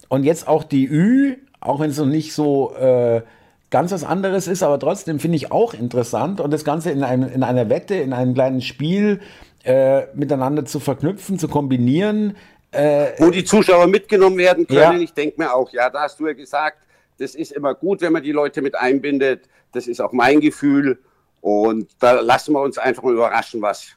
und 0.08 0.24
jetzt 0.24 0.48
auch 0.48 0.64
die 0.64 0.86
Ü, 0.86 1.36
auch 1.60 1.80
wenn 1.80 1.90
es 1.90 1.98
noch 1.98 2.06
nicht 2.06 2.32
so 2.32 2.74
äh, 2.74 3.22
ganz 3.70 3.92
was 3.92 4.04
anderes 4.04 4.46
ist, 4.46 4.62
aber 4.62 4.78
trotzdem 4.78 5.18
finde 5.18 5.36
ich 5.36 5.52
auch 5.52 5.74
interessant 5.74 6.40
und 6.40 6.50
das 6.50 6.64
Ganze 6.64 6.90
in, 6.90 7.02
einem, 7.02 7.28
in 7.32 7.42
einer 7.42 7.68
Wette, 7.68 7.94
in 7.94 8.12
einem 8.12 8.34
kleinen 8.34 8.60
Spiel 8.60 9.20
äh, 9.64 10.06
miteinander 10.14 10.64
zu 10.64 10.78
verknüpfen, 10.80 11.38
zu 11.38 11.48
kombinieren. 11.48 12.36
Äh, 12.70 13.12
Wo 13.18 13.30
die 13.30 13.44
Zuschauer 13.44 13.86
mitgenommen 13.86 14.38
werden 14.38 14.66
können. 14.66 14.78
Ja. 14.78 14.98
Ich 14.98 15.12
denke 15.12 15.40
mir 15.40 15.52
auch, 15.52 15.70
ja, 15.72 15.90
da 15.90 16.02
hast 16.02 16.20
du 16.20 16.26
ja 16.26 16.34
gesagt, 16.34 16.78
das 17.18 17.34
ist 17.34 17.52
immer 17.52 17.74
gut, 17.74 18.00
wenn 18.00 18.12
man 18.12 18.22
die 18.22 18.32
Leute 18.32 18.62
mit 18.62 18.76
einbindet. 18.76 19.48
Das 19.72 19.86
ist 19.86 20.00
auch 20.00 20.12
mein 20.12 20.40
Gefühl. 20.40 20.98
Und 21.40 21.88
da 21.98 22.20
lassen 22.20 22.52
wir 22.52 22.60
uns 22.60 22.78
einfach 22.78 23.02
mal 23.02 23.14
überraschen, 23.14 23.62
was 23.62 23.88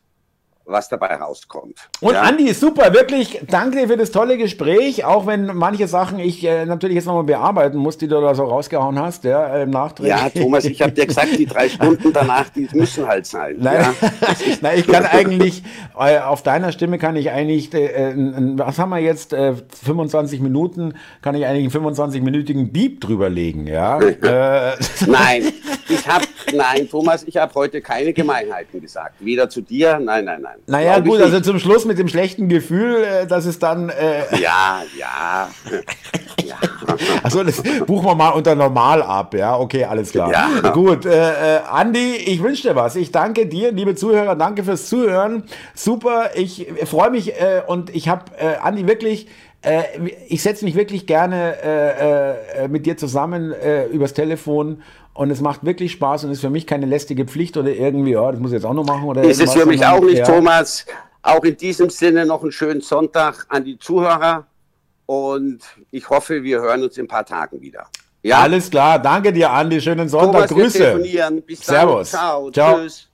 was 0.70 0.90
dabei 0.90 1.16
rauskommt. 1.16 1.76
Und 2.02 2.14
ja. 2.14 2.22
Andi, 2.22 2.54
super, 2.54 2.94
wirklich, 2.94 3.42
danke 3.48 3.78
dir 3.78 3.88
für 3.88 3.98
das 3.98 4.12
tolle 4.12 4.38
Gespräch, 4.38 5.06
auch 5.06 5.28
wenn 5.28 5.48
manche 5.48 5.88
Sachen 5.88 6.20
ich 6.20 6.44
äh, 6.46 6.66
natürlich 6.66 6.96
jetzt 6.96 7.06
nochmal 7.06 7.24
bearbeiten 7.24 7.78
muss, 7.78 7.98
die 7.98 8.08
du 8.08 8.20
da 8.22 8.36
so 8.36 8.44
rausgehauen 8.44 9.00
hast, 9.00 9.24
ja, 9.24 9.64
im 9.64 9.70
Nachtrag. 9.70 10.08
Ja, 10.08 10.30
Thomas, 10.30 10.66
ich 10.66 10.82
habe 10.82 10.92
dir 10.92 11.06
gesagt, 11.06 11.38
die 11.38 11.46
drei 11.46 11.70
Stunden 11.70 12.14
danach, 12.14 12.50
die 12.50 12.68
müssen 12.74 13.08
halt 13.08 13.26
sein. 13.26 13.56
Nein, 13.60 13.82
ja. 13.82 14.10
Nein 14.62 14.80
ich 14.80 14.88
kann 14.88 15.06
eigentlich, 15.06 15.64
äh, 15.98 16.20
auf 16.20 16.44
deiner 16.44 16.72
Stimme 16.72 16.98
kann 16.98 17.16
ich 17.16 17.32
eigentlich, 17.32 17.74
äh, 17.74 18.14
was 18.58 18.80
haben 18.80 18.90
wir 18.90 19.00
jetzt, 19.00 19.34
äh, 19.34 19.54
25 19.84 20.40
Minuten, 20.40 20.94
kann 21.22 21.36
ich 21.36 21.46
eigentlich 21.46 21.76
einen 21.76 21.86
25-minütigen 21.86 22.72
Beep 22.72 23.02
drüberlegen, 23.02 23.68
ja. 23.68 24.00
Äh, 24.30 24.76
nein, 25.08 25.44
ich 25.88 26.08
habe, 26.08 26.26
nein, 26.54 26.90
Thomas, 26.90 27.24
ich 27.24 27.38
habe 27.38 27.54
heute 27.56 27.82
keine 27.82 28.14
Gemeinheiten 28.14 28.82
gesagt. 28.82 29.16
Weder 29.20 29.50
zu 29.50 29.62
dir, 29.62 30.00
nein, 30.00 30.26
nein, 30.26 30.42
nein. 30.42 30.58
Naja, 30.68 31.00
gut, 31.00 31.22
also 31.22 31.40
zum 31.40 31.60
Schluss 31.60 31.86
mit 31.86 31.98
dem 31.98 32.08
schlechten 32.08 32.50
Gefühl, 32.50 33.04
äh, 33.04 33.28
dass 33.28 33.46
es 33.46 33.60
dann. 33.60 33.90
Äh 33.90 34.40
ja, 34.40 34.84
ja. 34.98 35.50
ja. 36.44 36.56
Also 37.24 37.44
das 37.44 37.62
buchen 37.86 38.06
wir 38.06 38.16
mal 38.16 38.30
unter 38.30 38.56
normal 38.56 39.04
ab, 39.04 39.34
ja, 39.34 39.58
okay, 39.58 39.84
alles 39.84 40.12
klar. 40.12 40.32
Ja. 40.32 40.72
Gut, 40.72 41.06
äh, 41.06 41.58
äh, 41.58 41.60
Andi, 41.70 42.16
ich 42.16 42.42
wünsche 42.42 42.70
dir 42.70 42.76
was. 42.76 42.96
Ich 42.96 43.12
danke 43.12 43.46
dir, 43.46 43.72
liebe 43.72 43.96
Zuhörer, 43.96 44.36
danke 44.36 44.64
fürs 44.64 44.88
Zuhören. 44.88 45.44
Super, 45.76 46.32
ich 46.36 46.68
freue 46.86 47.12
mich 47.12 47.34
äh, 47.34 47.62
und 47.66 47.96
ich 47.96 48.10
habe, 48.10 48.24
äh, 48.38 48.56
Andi, 48.62 48.88
wirklich 48.88 49.28
äh, 49.62 49.84
ich 50.28 50.42
setze 50.42 50.64
mich 50.64 50.76
wirklich 50.76 51.06
gerne 51.06 51.56
äh, 51.62 52.64
äh, 52.64 52.68
mit 52.70 52.86
dir 52.86 52.96
zusammen 52.96 53.52
äh, 53.52 53.88
übers 53.88 54.14
Telefon 54.14 54.82
und 55.14 55.32
es 55.32 55.42
macht 55.42 55.66
wirklich 55.66 55.92
Spaß 55.92 56.24
und 56.26 56.32
ist 56.32 56.42
für 56.42 56.50
mich 56.50 56.66
keine 56.66 56.86
lästige 56.86 57.26
Pflicht 57.26 57.58
oder 57.58 57.70
irgendwie, 57.70 58.12
ja, 58.12 58.32
das 58.32 58.40
muss 58.40 58.52
ich 58.52 58.56
jetzt 58.56 58.66
auch 58.66 58.74
noch 58.74 58.86
machen. 58.86 59.06
Oder 59.06 59.24
ist 59.24 59.42
es 59.42 59.54
für 59.54 59.66
mich 59.66 59.86
auch 59.86 60.02
nicht, 60.02 60.20
ja. 60.20 60.26
Thomas. 60.26 60.86
Auch 61.22 61.44
in 61.44 61.58
diesem 61.58 61.90
Sinne 61.90 62.26
noch 62.26 62.42
einen 62.42 62.52
schönen 62.52 62.82
Sonntag 62.82 63.46
an 63.50 63.66
die 63.66 63.78
Zuhörer 63.78 64.48
und 65.06 65.60
ich 65.92 66.10
hoffe, 66.10 66.44
wir 66.44 66.62
hören 66.62 66.84
uns 66.84 66.98
in 66.98 67.06
ein 67.06 67.08
paar 67.10 67.26
Tagen 67.26 67.60
wieder. 67.62 67.88
Ja? 68.24 68.40
Alles 68.40 68.70
klar, 68.70 69.00
danke 69.00 69.34
dir, 69.34 69.52
Andi. 69.52 69.82
Schönen 69.82 70.08
Sonntag. 70.08 70.48
Thomas, 70.48 70.74
Grüße. 70.74 71.42
Bis 71.46 71.62
Servus. 71.62 72.12
Ciao. 72.12 72.52
Ciao. 72.52 72.78
Tschüss. 72.78 73.09